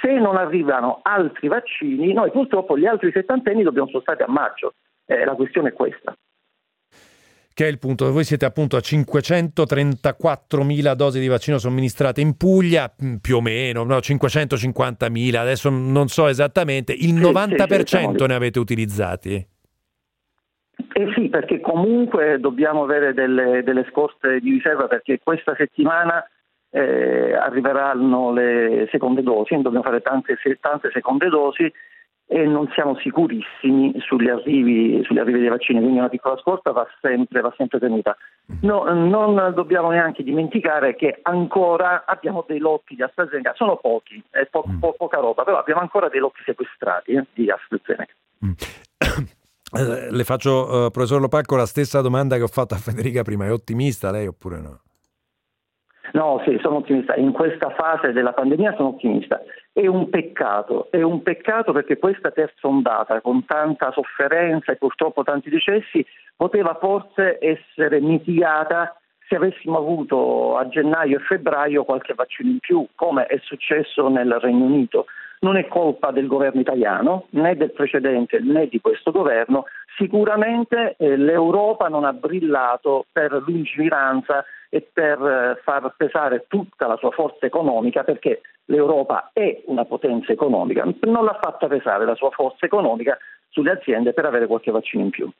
Se 0.00 0.12
non 0.12 0.36
arrivano 0.36 1.00
altri 1.02 1.48
vaccini, 1.48 2.12
noi 2.12 2.30
purtroppo 2.30 2.78
gli 2.78 2.86
altri 2.86 3.10
settantenni 3.12 3.62
dobbiamo 3.62 3.88
spostare 3.88 4.22
a 4.22 4.30
maggio. 4.30 4.74
Eh, 5.04 5.24
la 5.24 5.34
questione 5.34 5.70
è 5.70 5.72
questa 5.72 6.14
che 7.60 7.66
è 7.66 7.68
il 7.68 7.78
punto. 7.78 8.10
Voi 8.10 8.24
siete 8.24 8.46
appunto 8.46 8.76
a 8.76 8.80
534.000 8.80 10.94
dosi 10.94 11.20
di 11.20 11.28
vaccino 11.28 11.58
somministrate 11.58 12.22
in 12.22 12.38
Puglia, 12.38 12.90
mm, 12.90 13.16
più 13.16 13.36
o 13.36 13.42
meno, 13.42 13.84
no? 13.84 13.98
550.000, 13.98 15.36
adesso 15.36 15.68
non 15.68 16.08
so 16.08 16.28
esattamente, 16.28 16.94
il 16.94 17.16
90% 17.16 17.84
sì, 17.84 17.98
sì, 18.16 18.26
ne 18.26 18.34
avete 18.34 18.58
utilizzati? 18.58 19.46
Eh 20.92 21.12
sì, 21.14 21.28
perché 21.28 21.60
comunque 21.60 22.40
dobbiamo 22.40 22.84
avere 22.84 23.12
delle, 23.12 23.62
delle 23.62 23.84
scorte 23.90 24.40
di 24.40 24.52
riserva 24.52 24.86
perché 24.86 25.20
questa 25.22 25.54
settimana 25.54 26.24
eh, 26.70 27.34
arriveranno 27.34 28.32
le 28.32 28.88
seconde 28.90 29.22
dosi, 29.22 29.54
dobbiamo 29.60 29.82
fare 29.82 30.00
tante, 30.00 30.36
tante 30.60 30.90
seconde 30.92 31.28
dosi 31.28 31.70
e 32.32 32.46
non 32.46 32.70
siamo 32.74 32.96
sicurissimi 32.98 33.92
sugli 33.98 34.28
arrivi, 34.28 35.02
sugli 35.02 35.18
arrivi, 35.18 35.40
dei 35.40 35.48
vaccini, 35.48 35.80
quindi 35.80 35.98
una 35.98 36.08
piccola 36.08 36.38
scorta 36.38 36.70
va 36.70 36.86
sempre, 37.00 37.40
va 37.40 37.52
sempre 37.56 37.80
tenuta. 37.80 38.16
No, 38.60 38.84
non 38.84 39.52
dobbiamo 39.52 39.90
neanche 39.90 40.22
dimenticare 40.22 40.94
che 40.94 41.18
ancora 41.22 42.04
abbiamo 42.06 42.44
dei 42.46 42.58
lotti 42.58 42.94
di 42.94 43.02
AstraZeneca, 43.02 43.54
sono 43.56 43.78
pochi, 43.78 44.22
è 44.30 44.46
po- 44.46 44.64
mm. 44.68 44.78
po- 44.78 44.94
poca 44.96 45.18
roba, 45.18 45.42
però 45.42 45.58
abbiamo 45.58 45.80
ancora 45.80 46.08
dei 46.08 46.20
lotti 46.20 46.40
sequestrati 46.44 47.12
eh, 47.14 47.26
di 47.32 47.50
AstraZeneca. 47.50 48.12
Mm. 48.44 48.52
Eh, 49.72 50.10
le 50.10 50.24
faccio, 50.24 50.86
uh, 50.86 50.90
professor 50.90 51.20
Lopacco, 51.20 51.54
la 51.54 51.64
stessa 51.64 52.00
domanda 52.00 52.34
che 52.34 52.42
ho 52.42 52.48
fatto 52.48 52.74
a 52.74 52.76
Federica 52.76 53.22
prima, 53.22 53.46
è 53.46 53.52
ottimista 53.52 54.10
lei 54.10 54.26
oppure 54.26 54.58
no? 54.58 54.80
No, 56.12 56.42
sì, 56.44 56.58
sono 56.60 56.76
ottimista. 56.76 57.14
In 57.14 57.32
questa 57.32 57.70
fase 57.70 58.12
della 58.12 58.32
pandemia 58.32 58.74
sono 58.76 58.88
ottimista. 58.88 59.40
È 59.72 59.86
un 59.86 60.08
peccato, 60.10 60.88
è 60.90 61.02
un 61.02 61.22
peccato 61.22 61.72
perché 61.72 61.98
questa 61.98 62.30
terza 62.30 62.66
ondata, 62.66 63.20
con 63.20 63.44
tanta 63.44 63.92
sofferenza 63.92 64.72
e 64.72 64.76
purtroppo 64.76 65.22
tanti 65.22 65.48
decessi, 65.50 66.04
poteva 66.36 66.76
forse 66.80 67.38
essere 67.40 68.00
mitigata 68.00 68.94
se 69.28 69.36
avessimo 69.36 69.78
avuto 69.78 70.56
a 70.56 70.66
gennaio 70.68 71.18
e 71.18 71.20
febbraio 71.20 71.84
qualche 71.84 72.14
vaccino 72.14 72.50
in 72.50 72.58
più, 72.58 72.84
come 72.96 73.26
è 73.26 73.38
successo 73.42 74.08
nel 74.08 74.32
Regno 74.40 74.64
Unito. 74.64 75.06
Non 75.42 75.56
è 75.56 75.68
colpa 75.68 76.10
del 76.10 76.26
governo 76.26 76.60
italiano, 76.60 77.26
né 77.30 77.56
del 77.56 77.70
precedente 77.70 78.40
né 78.40 78.66
di 78.66 78.80
questo 78.80 79.12
governo. 79.12 79.66
Sicuramente 79.96 80.96
eh, 80.98 81.16
l'Europa 81.16 81.88
non 81.88 82.04
ha 82.04 82.12
brillato 82.12 83.06
per 83.12 83.40
lungimiranza 83.46 84.44
e 84.70 84.88
per 84.92 85.20
eh, 85.20 85.60
far 85.62 85.92
pesare 85.96 86.46
tutta 86.48 86.86
la 86.86 86.96
sua 86.96 87.10
forza 87.10 87.44
economica 87.44 88.04
perché 88.04 88.40
l'Europa 88.66 89.30
è 89.34 89.62
una 89.66 89.84
potenza 89.84 90.32
economica, 90.32 90.84
non 91.02 91.24
l'ha 91.24 91.38
fatta 91.42 91.66
pesare 91.66 92.06
la 92.06 92.14
sua 92.14 92.30
forza 92.30 92.64
economica 92.64 93.18
sulle 93.48 93.72
aziende 93.72 94.12
per 94.12 94.24
avere 94.24 94.46
qualche 94.46 94.70
vaccino 94.70 95.02
in 95.02 95.10
più. 95.10 95.30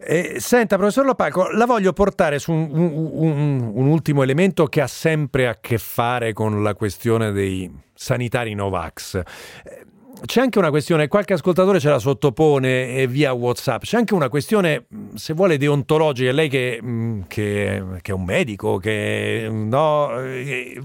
Eh, 0.00 0.38
senta, 0.38 0.76
professor 0.76 1.04
Lopaco, 1.04 1.50
la 1.50 1.66
voglio 1.66 1.92
portare 1.92 2.38
su 2.38 2.52
un, 2.52 2.68
un, 2.70 3.10
un, 3.14 3.72
un, 3.74 3.86
ultimo 3.88 4.22
elemento 4.22 4.66
che 4.66 4.80
ha 4.80 4.86
sempre 4.86 5.48
a 5.48 5.58
che 5.60 5.76
fare 5.76 6.32
con 6.32 6.62
la 6.62 6.74
questione 6.74 7.32
dei 7.32 7.68
sanitari 7.94 8.54
Novax. 8.54 9.16
Eh, 9.16 9.86
c'è 10.24 10.40
anche 10.40 10.58
una 10.58 10.70
questione, 10.70 11.06
qualche 11.06 11.34
ascoltatore 11.34 11.78
ce 11.78 11.88
la 11.88 11.98
sottopone 11.98 12.96
eh, 12.96 13.06
via 13.06 13.32
WhatsApp, 13.32 13.82
c'è 13.82 13.96
anche 13.96 14.14
una 14.14 14.28
questione, 14.28 14.86
se 15.14 15.32
vuole, 15.32 15.56
deontologica. 15.58 16.32
Lei 16.32 16.48
che, 16.48 16.80
che, 17.28 17.82
che 18.02 18.10
è 18.10 18.14
un 18.14 18.24
medico, 18.24 18.78
che 18.78 19.48
no, 19.50 20.20
eh, 20.20 20.80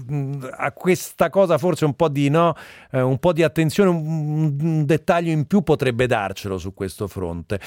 a 0.56 0.72
questa 0.72 1.30
cosa 1.30 1.58
forse 1.58 1.84
un 1.84 1.94
po' 1.94 2.08
di, 2.08 2.28
no, 2.28 2.54
eh, 2.92 3.00
un 3.00 3.18
po' 3.18 3.32
di 3.32 3.42
attenzione, 3.42 3.90
un, 3.90 4.56
un, 4.60 4.84
dettaglio 4.86 5.32
in 5.32 5.46
più 5.46 5.62
potrebbe 5.62 6.06
darcelo 6.06 6.56
su 6.56 6.72
questo 6.72 7.08
fronte. 7.08 7.58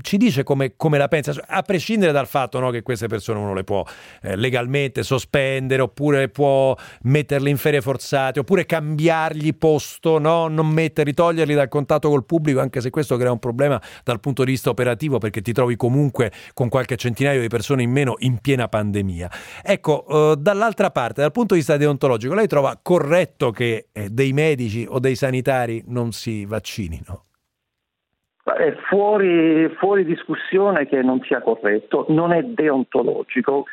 Ci 0.00 0.16
dice 0.18 0.42
come, 0.42 0.74
come, 0.76 0.98
la 0.98 1.08
pensa, 1.08 1.34
a 1.46 1.62
prescindere 1.62 2.12
dal 2.12 2.26
fatto 2.26 2.60
no, 2.60 2.70
che 2.70 2.82
queste 2.82 3.06
persone 3.06 3.38
uno 3.38 3.54
le 3.54 3.64
può 3.64 3.84
legalmente 4.20 5.02
sospendere, 5.02 5.82
oppure 5.82 6.28
può 6.28 6.76
metterle 7.02 7.50
in 7.50 7.56
ferie 7.56 7.80
forzate, 7.80 8.40
oppure 8.40 8.66
cambiargli 8.66 9.56
posto, 9.56 10.18
no? 10.18 10.48
non 10.48 10.68
mettere 10.68 10.97
metterli, 10.98 11.14
toglierli 11.14 11.54
dal 11.54 11.68
contatto 11.68 12.08
col 12.08 12.24
pubblico, 12.24 12.60
anche 12.60 12.80
se 12.80 12.90
questo 12.90 13.16
crea 13.16 13.30
un 13.30 13.38
problema 13.38 13.80
dal 14.04 14.20
punto 14.20 14.44
di 14.44 14.50
vista 14.50 14.70
operativo 14.70 15.18
perché 15.18 15.40
ti 15.40 15.52
trovi 15.52 15.76
comunque 15.76 16.30
con 16.54 16.68
qualche 16.68 16.96
centinaio 16.96 17.40
di 17.40 17.48
persone 17.48 17.82
in 17.82 17.90
meno 17.90 18.14
in 18.18 18.38
piena 18.40 18.68
pandemia. 18.68 19.28
Ecco, 19.62 20.32
eh, 20.32 20.36
dall'altra 20.38 20.90
parte, 20.90 21.20
dal 21.20 21.32
punto 21.32 21.54
di 21.54 21.60
vista 21.60 21.76
deontologico, 21.76 22.34
lei 22.34 22.46
trova 22.46 22.78
corretto 22.80 23.50
che 23.50 23.88
eh, 23.92 24.08
dei 24.08 24.32
medici 24.32 24.86
o 24.88 24.98
dei 24.98 25.14
sanitari 25.14 25.84
non 25.86 26.12
si 26.12 26.44
vaccinino? 26.44 27.24
È 28.42 28.74
fuori, 28.88 29.68
fuori 29.78 30.04
discussione 30.04 30.86
che 30.86 31.02
non 31.02 31.20
sia 31.22 31.42
corretto, 31.42 32.06
non 32.08 32.32
è 32.32 32.42
deontologico. 32.42 33.64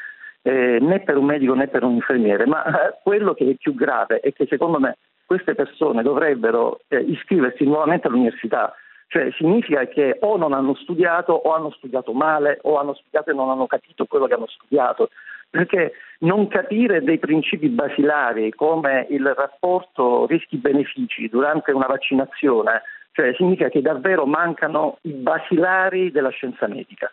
Eh, 0.48 0.78
né 0.80 1.00
per 1.00 1.18
un 1.18 1.26
medico 1.26 1.56
né 1.56 1.68
per 1.68 1.82
un 1.82 1.94
infermiere, 1.94 2.46
ma 2.46 2.62
quello 3.02 3.34
che 3.34 3.50
è 3.50 3.56
più 3.56 3.74
grave 3.74 4.20
è 4.20 4.32
che 4.32 4.46
secondo 4.48 4.80
me 4.80 4.98
queste 5.26 5.56
persone 5.56 6.04
dovrebbero 6.04 6.80
eh, 6.88 7.00
iscriversi 7.00 7.64
nuovamente 7.64 8.08
all'università. 8.08 8.74
Cioè 9.08 9.32
significa 9.38 9.86
che 9.88 10.18
o 10.22 10.38
non 10.38 10.54
hanno 10.54 10.76
studiato 10.76 11.34
o 11.34 11.54
hanno 11.54 11.72
studiato 11.72 12.12
male 12.14 12.60
o 12.64 12.78
hanno 12.78 12.94
studiato 12.96 13.30
e 13.30 13.34
non 13.34 13.50
hanno 13.50 13.68
capito 13.68 14.06
quello 14.06 14.26
che 14.28 14.34
hanno 14.34 14.48
studiato. 14.48 15.10
Perché 15.50 15.94
non 16.20 16.48
capire 16.48 17.02
dei 17.02 17.18
principi 17.20 17.70
basilari 17.70 18.52
come 18.52 19.08
il 19.10 19.34
rapporto 19.34 20.26
rischi-benefici 20.26 21.30
durante 21.30 21.72
una 21.72 21.86
vaccinazione, 21.86 22.82
cioè 23.12 23.34
significa 23.36 23.70
che 23.70 23.82
davvero 23.82 24.26
mancano 24.26 24.98
i 25.04 25.12
basilari 25.12 26.12
della 26.12 26.30
scienza 26.30 26.68
medica. 26.68 27.12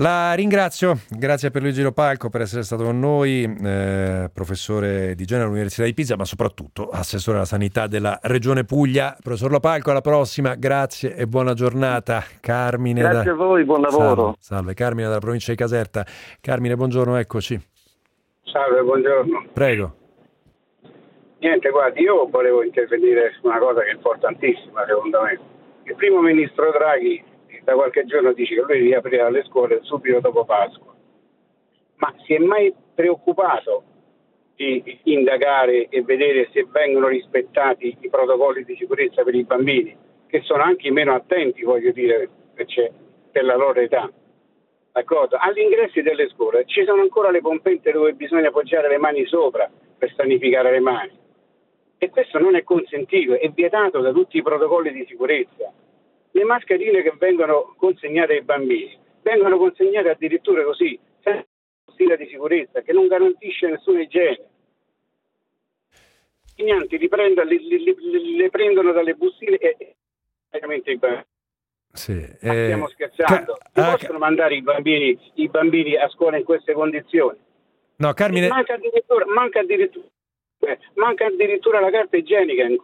La 0.00 0.32
ringrazio, 0.32 0.94
grazie 1.10 1.50
per 1.50 1.60
Luigi 1.60 1.82
Lopalco 1.82 2.30
per 2.30 2.40
essere 2.40 2.62
stato 2.62 2.84
con 2.84 2.98
noi, 2.98 3.44
eh, 3.44 4.30
professore 4.32 5.14
di 5.14 5.26
genere 5.26 5.44
all'Università 5.44 5.84
di 5.84 5.92
Pisa, 5.92 6.16
ma 6.16 6.24
soprattutto 6.24 6.88
assessore 6.88 7.36
alla 7.36 7.44
sanità 7.44 7.86
della 7.86 8.18
Regione 8.22 8.64
Puglia. 8.64 9.14
Professor 9.22 9.50
Lopalco, 9.50 9.90
alla 9.90 10.00
prossima, 10.00 10.54
grazie 10.54 11.14
e 11.14 11.26
buona 11.26 11.52
giornata. 11.52 12.24
Carmine. 12.40 13.00
Grazie 13.00 13.24
da... 13.24 13.32
a 13.32 13.34
voi, 13.34 13.62
buon 13.64 13.82
lavoro. 13.82 14.14
Salve, 14.14 14.36
salve, 14.38 14.74
Carmine 14.74 15.08
dalla 15.08 15.20
provincia 15.20 15.50
di 15.50 15.58
Caserta. 15.58 16.06
Carmine, 16.40 16.76
buongiorno, 16.76 17.16
eccoci. 17.16 17.60
Salve, 18.44 18.80
buongiorno. 18.80 19.48
Prego. 19.52 19.96
Niente, 21.40 21.68
guardi, 21.68 22.00
io 22.00 22.26
volevo 22.26 22.64
intervenire 22.64 23.34
su 23.38 23.46
una 23.46 23.58
cosa 23.58 23.82
che 23.82 23.90
è 23.90 23.94
importantissima 23.96 24.82
secondo 24.86 25.20
me. 25.20 25.38
Il 25.82 25.94
primo 25.94 26.22
ministro 26.22 26.70
Draghi 26.70 27.22
da 27.64 27.74
qualche 27.74 28.04
giorno 28.04 28.32
dice 28.32 28.54
che 28.54 28.60
lui 28.62 28.80
riaprirà 28.80 29.28
le 29.30 29.44
scuole 29.44 29.80
subito 29.82 30.20
dopo 30.20 30.44
Pasqua. 30.44 30.94
Ma 31.96 32.14
si 32.24 32.34
è 32.34 32.38
mai 32.38 32.74
preoccupato 32.94 33.84
di 34.54 34.98
indagare 35.04 35.88
e 35.88 36.02
vedere 36.02 36.48
se 36.52 36.66
vengono 36.70 37.08
rispettati 37.08 37.96
i 38.00 38.08
protocolli 38.10 38.64
di 38.64 38.76
sicurezza 38.76 39.22
per 39.22 39.34
i 39.34 39.44
bambini, 39.44 39.96
che 40.26 40.42
sono 40.42 40.62
anche 40.62 40.90
meno 40.90 41.14
attenti, 41.14 41.62
voglio 41.62 41.92
dire, 41.92 42.28
per 42.54 43.44
la 43.44 43.56
loro 43.56 43.80
età. 43.80 44.10
D'accordo? 44.92 45.36
All'ingresso 45.38 46.02
delle 46.02 46.28
scuole 46.28 46.64
ci 46.66 46.84
sono 46.84 47.00
ancora 47.00 47.30
le 47.30 47.40
pompette 47.40 47.92
dove 47.92 48.12
bisogna 48.12 48.48
appoggiare 48.48 48.88
le 48.88 48.98
mani 48.98 49.24
sopra 49.24 49.70
per 49.96 50.12
sanificare 50.14 50.72
le 50.72 50.80
mani. 50.80 51.18
E 51.96 52.10
questo 52.10 52.38
non 52.38 52.56
è 52.56 52.62
consentito, 52.62 53.38
è 53.38 53.48
vietato 53.50 54.00
da 54.00 54.10
tutti 54.10 54.36
i 54.36 54.42
protocolli 54.42 54.92
di 54.92 55.04
sicurezza. 55.06 55.72
Le 56.32 56.44
mascherine 56.44 57.02
che 57.02 57.12
vengono 57.18 57.74
consegnate 57.76 58.34
ai 58.34 58.42
bambini 58.42 58.96
vengono 59.22 59.58
consegnate 59.58 60.10
addirittura 60.10 60.62
così, 60.64 60.98
senza 61.22 61.46
stile 61.92 62.16
di 62.16 62.26
sicurezza, 62.26 62.82
che 62.82 62.92
non 62.92 63.06
garantisce 63.06 63.68
nessuna 63.68 64.00
igiene. 64.00 64.48
I 66.56 66.62
nianti 66.62 66.98
li 66.98 67.08
prendono, 67.08 67.48
li, 67.48 67.58
li, 67.58 67.82
li, 67.82 68.36
le 68.36 68.50
prendono 68.50 68.92
dalle 68.92 69.14
bustine 69.14 69.56
e 69.56 69.96
veramente 70.50 70.90
i 70.90 70.96
bambini. 70.96 71.24
Sì, 71.92 72.12
eh, 72.12 72.36
stiamo 72.38 72.88
scherzando. 72.88 73.58
Ca- 73.72 73.88
ah, 73.88 73.96
possono 73.96 74.18
mandare 74.18 74.54
i 74.54 74.62
bambini, 74.62 75.18
i 75.34 75.48
bambini, 75.48 75.96
a 75.96 76.08
scuola 76.08 76.36
in 76.36 76.44
queste 76.44 76.72
condizioni? 76.72 77.38
No, 77.96 78.12
Carmine... 78.12 78.48
Manca 78.48 78.74
addirittura, 78.74 79.24
manca 79.26 79.60
addirittura, 79.60 80.06
manca 80.94 81.26
addirittura 81.26 81.80
la 81.80 81.90
carta 81.90 82.16
igienica 82.16 82.64
in 82.64 82.78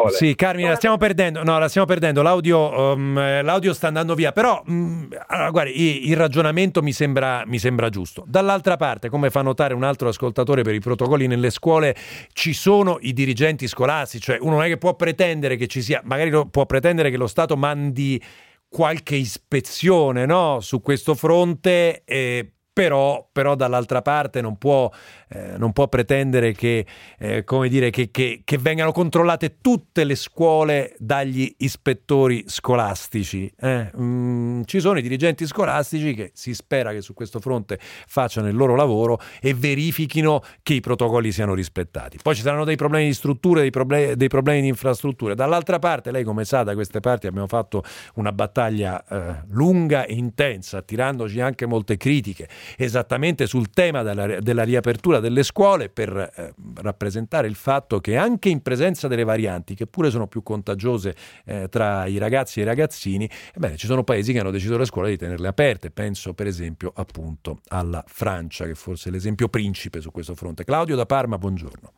vuole. 0.00 0.16
Sì, 0.16 0.34
Carmine, 0.34 0.70
la 0.70 0.76
stiamo 0.76 0.96
perdendo. 0.96 1.42
No, 1.42 1.58
la 1.58 1.68
stiamo 1.68 1.86
perdendo. 1.86 2.22
L'audio, 2.22 2.92
um, 2.92 3.14
l'audio 3.42 3.72
sta 3.74 3.88
andando 3.88 4.14
via. 4.14 4.32
Però, 4.32 4.62
um, 4.66 5.08
allora, 5.26 5.50
guardi, 5.50 6.08
il 6.08 6.16
ragionamento 6.16 6.82
mi 6.82 6.92
sembra, 6.92 7.44
mi 7.46 7.58
sembra 7.58 7.88
giusto. 7.88 8.24
Dall'altra 8.26 8.76
parte, 8.76 9.08
come 9.08 9.30
fa 9.30 9.42
notare 9.42 9.74
un 9.74 9.84
altro 9.84 10.08
ascoltatore 10.08 10.62
per 10.62 10.74
i 10.74 10.80
protocolli 10.80 11.26
nelle 11.26 11.50
scuole, 11.50 11.94
ci 12.32 12.52
sono 12.52 12.98
i 13.00 13.12
dirigenti 13.12 13.66
scolastici. 13.66 14.24
Cioè, 14.24 14.38
uno 14.40 14.52
non 14.52 14.64
è 14.64 14.68
che 14.68 14.78
può 14.78 14.94
pretendere 14.94 15.56
che 15.56 15.66
ci 15.66 15.82
sia, 15.82 16.00
magari 16.04 16.30
può 16.50 16.66
pretendere 16.66 17.10
che 17.10 17.16
lo 17.16 17.26
Stato 17.26 17.56
mandi 17.56 18.22
qualche 18.68 19.16
ispezione 19.16 20.26
no? 20.26 20.60
su 20.60 20.80
questo 20.80 21.14
fronte. 21.14 22.02
Eh, 22.04 22.55
però, 22.76 23.26
però 23.32 23.54
dall'altra 23.54 24.02
parte 24.02 24.42
non 24.42 24.58
può, 24.58 24.92
eh, 25.30 25.56
non 25.56 25.72
può 25.72 25.88
pretendere 25.88 26.52
che, 26.52 26.84
eh, 27.18 27.42
dire, 27.70 27.88
che, 27.88 28.10
che, 28.10 28.42
che, 28.44 28.58
vengano 28.58 28.92
controllate 28.92 29.62
tutte 29.62 30.04
le 30.04 30.14
scuole 30.14 30.94
dagli 30.98 31.50
ispettori 31.60 32.44
scolastici. 32.46 33.50
Eh? 33.58 33.90
Mm, 33.98 34.64
ci 34.66 34.80
sono 34.80 34.98
i 34.98 35.02
dirigenti 35.02 35.46
scolastici 35.46 36.12
che 36.12 36.32
si 36.34 36.52
spera 36.52 36.92
che 36.92 37.00
su 37.00 37.14
questo 37.14 37.40
fronte 37.40 37.78
facciano 37.80 38.46
il 38.46 38.54
loro 38.54 38.76
lavoro 38.76 39.20
e 39.40 39.54
verifichino 39.54 40.42
che 40.62 40.74
i 40.74 40.80
protocolli 40.80 41.32
siano 41.32 41.54
rispettati. 41.54 42.18
Poi 42.22 42.34
ci 42.34 42.42
saranno 42.42 42.64
dei 42.64 42.76
problemi 42.76 43.06
di 43.06 43.14
strutture, 43.14 43.62
dei, 43.62 43.70
problem- 43.70 44.12
dei 44.12 44.28
problemi 44.28 44.60
di 44.60 44.68
infrastrutture. 44.68 45.34
Dall'altra 45.34 45.78
parte, 45.78 46.10
lei 46.10 46.24
come 46.24 46.44
sa, 46.44 46.62
da 46.62 46.74
queste 46.74 47.00
parti 47.00 47.26
abbiamo 47.26 47.48
fatto 47.48 47.82
una 48.16 48.32
battaglia 48.32 49.02
eh, 49.08 49.44
lunga 49.48 50.04
e 50.04 50.12
intensa, 50.12 50.76
attirandoci 50.76 51.40
anche 51.40 51.64
molte 51.64 51.96
critiche 51.96 52.46
esattamente 52.76 53.46
sul 53.46 53.70
tema 53.70 54.02
della, 54.02 54.40
della 54.40 54.64
riapertura 54.64 55.20
delle 55.20 55.42
scuole 55.42 55.88
per 55.88 56.16
eh, 56.16 56.54
rappresentare 56.82 57.46
il 57.46 57.54
fatto 57.54 58.00
che 58.00 58.16
anche 58.16 58.48
in 58.48 58.62
presenza 58.62 59.08
delle 59.08 59.24
varianti, 59.24 59.74
che 59.74 59.86
pure 59.86 60.10
sono 60.10 60.26
più 60.26 60.42
contagiose 60.42 61.14
eh, 61.44 61.68
tra 61.68 62.06
i 62.06 62.18
ragazzi 62.18 62.60
e 62.60 62.62
i 62.62 62.66
ragazzini, 62.66 63.28
ebbene, 63.54 63.76
ci 63.76 63.86
sono 63.86 64.04
paesi 64.04 64.32
che 64.32 64.40
hanno 64.40 64.50
deciso 64.50 64.76
le 64.76 64.84
scuole 64.84 65.10
di 65.10 65.16
tenerle 65.16 65.48
aperte. 65.48 65.90
Penso 65.90 66.34
per 66.34 66.46
esempio 66.46 66.92
appunto 66.94 67.60
alla 67.68 68.02
Francia, 68.06 68.66
che 68.66 68.74
forse 68.74 69.08
è 69.08 69.12
l'esempio 69.12 69.48
principe 69.48 70.00
su 70.00 70.10
questo 70.10 70.34
fronte. 70.34 70.64
Claudio 70.64 70.96
da 70.96 71.06
Parma, 71.06 71.38
buongiorno. 71.38 71.92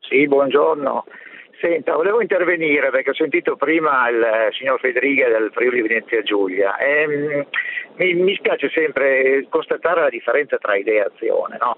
Sì, 0.00 0.26
buongiorno. 0.26 1.04
Senta, 1.60 1.94
volevo 1.94 2.22
intervenire 2.22 2.88
perché 2.88 3.10
ho 3.10 3.14
sentito 3.14 3.54
prima 3.54 4.08
il 4.08 4.22
eh, 4.22 4.48
signor 4.52 4.80
Federica 4.80 5.28
del 5.28 5.50
Friuli 5.52 5.82
Venezia 5.82 6.22
Giulia 6.22 6.78
e 6.78 7.06
mm, 7.06 7.40
mi, 7.96 8.14
mi 8.14 8.34
spiace 8.36 8.70
sempre 8.70 9.44
constatare 9.50 10.00
la 10.00 10.08
differenza 10.08 10.56
tra 10.56 10.74
idea 10.74 11.04
e 11.04 11.10
azione. 11.14 11.58
No? 11.60 11.76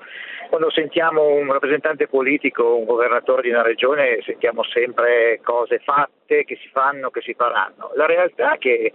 Quando 0.51 0.71
sentiamo 0.71 1.35
un 1.35 1.51
rappresentante 1.51 2.07
politico, 2.07 2.77
un 2.77 2.85
governatore 2.85 3.43
di 3.43 3.51
una 3.51 3.63
regione, 3.63 4.21
sentiamo 4.23 4.63
sempre 4.63 5.41
cose 5.43 5.81
fatte 5.81 6.45
che 6.45 6.57
si 6.63 6.69
fanno, 6.69 7.11
che 7.11 7.21
si 7.21 7.35
faranno. 7.35 7.91
La 7.97 8.07
realtà 8.07 8.55
è 8.55 8.59
che 8.59 8.93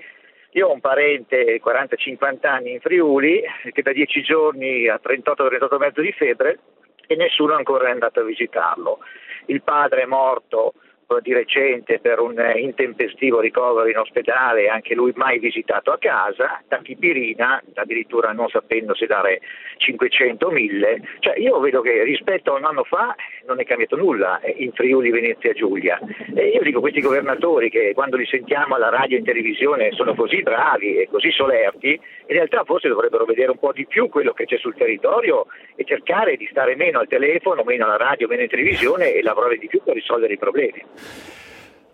io 0.52 0.68
ho 0.68 0.72
un 0.72 0.80
parente 0.80 1.44
di 1.44 1.62
40-50 1.62 2.48
anni 2.48 2.72
in 2.72 2.80
Friuli 2.80 3.44
che 3.74 3.82
da 3.82 3.92
10 3.92 4.22
giorni 4.22 4.88
ha 4.88 5.02
38-38 5.04 6.00
di 6.00 6.14
febbre 6.14 6.60
e 7.08 7.16
nessuno 7.18 7.56
ancora 7.56 7.90
è 7.90 7.92
andato 7.92 8.22
a 8.22 8.24
visitarlo 8.24 9.00
il 9.48 9.62
padre 9.62 10.04
è 10.04 10.06
morto 10.06 10.74
di 11.22 11.34
recente 11.34 12.00
per 12.00 12.20
un 12.20 12.36
intempestivo 12.56 13.40
ricovero 13.40 13.88
in 13.88 13.98
ospedale, 13.98 14.68
anche 14.68 14.94
lui 14.94 15.14
mai 15.16 15.40
visitato 15.40 15.92
a 15.92 15.98
casa, 15.98 16.62
tachipirina, 16.68 17.64
addirittura 17.76 18.34
non 18.34 18.50
sapendo 18.50 18.94
se 18.94 19.06
dare 19.06 19.40
500 19.78 20.48
o 20.48 20.52
1000. 20.52 21.02
Cioè 21.20 21.40
io 21.40 21.60
vedo 21.60 21.80
che 21.82 22.04
rispetto 22.04 22.54
a 22.54 22.58
un 22.58 22.66
anno 22.66 22.84
fa 22.84 23.16
non 23.46 23.60
è 23.60 23.64
cambiato 23.64 23.96
nulla 23.96 24.42
in 24.58 24.74
Friuli 24.74 25.10
Venezia 25.10 25.54
Giulia. 25.54 25.98
E 26.36 26.50
io 26.50 26.62
dico 26.62 26.82
questi 26.82 27.02
governatori 27.02 27.70
che 27.70 27.94
quando 27.94 28.18
li 28.18 28.26
sentiamo 28.26 28.76
alla 28.76 28.90
radio 28.90 29.16
e 29.16 29.20
in 29.20 29.26
televisione 29.26 29.92
sono 29.94 30.14
così 30.14 30.44
bravi 30.44 30.98
e 30.98 31.08
così 31.10 31.32
solerti, 31.32 31.90
in 31.90 32.36
realtà 32.36 32.64
forse 32.66 32.90
dovrebbero 32.90 33.24
vedere 33.24 33.52
un 33.52 33.60
po' 33.60 33.72
di 33.72 33.86
più 33.88 34.10
quello 34.10 34.34
che 34.34 34.46
c'è 34.46 34.58
sul 34.58 34.76
territorio 34.76 35.46
e 35.76 35.86
cercare 35.86 36.36
di 36.36 36.48
stare 36.52 36.76
meno 36.76 37.00
al 37.00 37.08
telefono, 37.08 37.64
meno 37.64 37.86
alla 37.86 37.98
radio, 37.98 38.28
meno 38.28 38.42
in 38.42 38.50
televisione 38.50 39.14
e 39.14 39.24
lavorare 39.24 39.58
di 39.58 39.68
più 39.68 39.82
per 39.82 39.96
risolvere 39.96 40.34
i 40.34 40.38
problemi. 40.38 40.84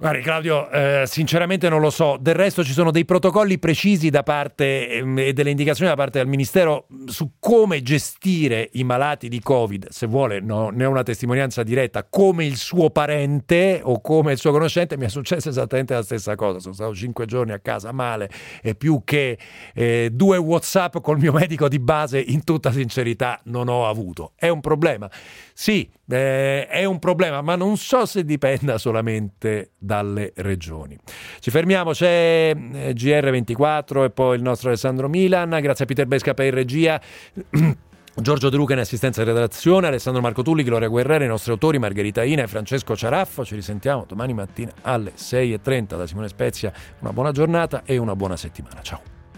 Guardi 0.04 0.22
Claudio, 0.22 0.70
eh, 0.70 1.04
sinceramente 1.06 1.70
non 1.70 1.80
lo 1.80 1.89
so, 1.89 2.18
del 2.20 2.36
resto 2.36 2.62
ci 2.62 2.74
sono 2.74 2.91
dei 2.91 3.06
protocolli 3.06 3.58
precisi 3.58 4.10
da 4.10 4.22
parte 4.22 4.89
ehm, 4.89 5.18
e 5.20 5.32
delle 5.32 5.51
indicazioni 5.51 5.89
da 5.89 5.95
parte 5.95 6.18
del 6.18 6.28
Ministero 6.28 6.88
su 7.06 7.36
come 7.39 7.82
gestire 7.82 8.70
i 8.74 8.84
malati 8.84 9.30
di 9.30 9.39
Covid, 9.39 9.88
se 9.91 10.06
vuole 10.06 10.41
no, 10.41 10.72
ne 10.72 10.84
ho 10.84 10.89
una 10.89 11.04
testimonianza 11.04 11.64
diretta, 11.64 12.04
come 12.04 12.43
il 12.43 12.58
suo 12.58 12.89
parente 12.89 13.80
o 13.82 14.01
come 14.01 14.34
il 14.34 14.39
suo 14.39 14.51
conoscente, 14.51 14.97
mi 14.97 15.06
è 15.06 15.10
successa 15.10 15.47
esattamente 15.47 15.93
la 15.93 16.04
stessa 16.04 16.36
cosa, 16.36 16.60
sono 16.60 16.74
stato 16.74 16.93
cinque 16.93 17.26
giorni 17.26 17.54
a 17.54 17.60
casa 17.60 17.93
male 17.93 18.30
e 18.62 18.76
più 18.76 19.04
che 19.06 19.38
eh, 19.74 20.10
due 20.12 20.36
Whatsapp 20.36 20.97
col 20.97 21.18
mio 21.18 21.32
medico 21.32 21.70
di 21.70 21.80
base 21.80 22.20
in 22.20 22.43
tutta 22.43 22.74
sincerità 22.74 23.39
non 23.45 23.70
ho 23.70 23.88
avuto. 23.88 24.34
È 24.36 24.49
un 24.49 24.60
problema? 24.60 25.10
Sì, 25.54 25.89
eh, 26.10 26.68
è 26.68 26.84
un 26.86 26.99
problema, 26.99 27.41
ma 27.41 27.56
non 27.56 27.78
so 27.78 28.06
se 28.06 28.26
dipenda 28.26 28.78
solamente 28.78 29.72
dalle 29.78 30.34
regioni. 30.36 30.97
Ci 31.39 31.51
fermiamo, 31.51 31.91
c'è 31.91 32.56
eh, 32.56 32.93
GR24 32.93 34.06
e 34.06 34.10
poi 34.10 34.36
il 34.36 34.41
nostro 34.41 34.70
Alessandro 34.70 35.08
Milan, 35.08 35.58
grazie 35.62 35.86
a 35.86 35.88
Peter 35.88 36.08
Besca 36.08 36.34
per 36.34 36.54
regia. 36.54 36.99
Giorgio 38.16 38.49
De 38.49 38.58
Luca 38.58 38.74
in 38.74 38.80
assistenza 38.80 39.24
di 39.24 39.32
redazione, 39.32 39.88
Alessandro 39.88 40.22
Marco 40.22 40.43
Tulli, 40.43 40.64
Gloria 40.64 40.88
Guerrera, 40.88 41.24
i 41.24 41.28
nostri 41.28 41.51
autori 41.51 41.80
Margherita 41.80 42.24
Ina 42.24 42.43
e 42.43 42.47
Francesco 42.47 42.95
Ciaraffo. 42.95 43.43
Ci 43.43 43.56
risentiamo 43.56 44.06
domani 44.08 44.34
mattina 44.34 44.72
alle 44.82 45.14
6.30 45.18 45.97
da 45.97 46.06
Simone 46.06 46.28
Spezia. 46.28 46.72
Una 46.99 47.12
buona 47.12 47.32
giornata 47.32 47.82
e 47.86 47.97
una 47.97 48.16
buona 48.16 48.38
settimana. 48.38 48.82
Ciao. 48.82 49.22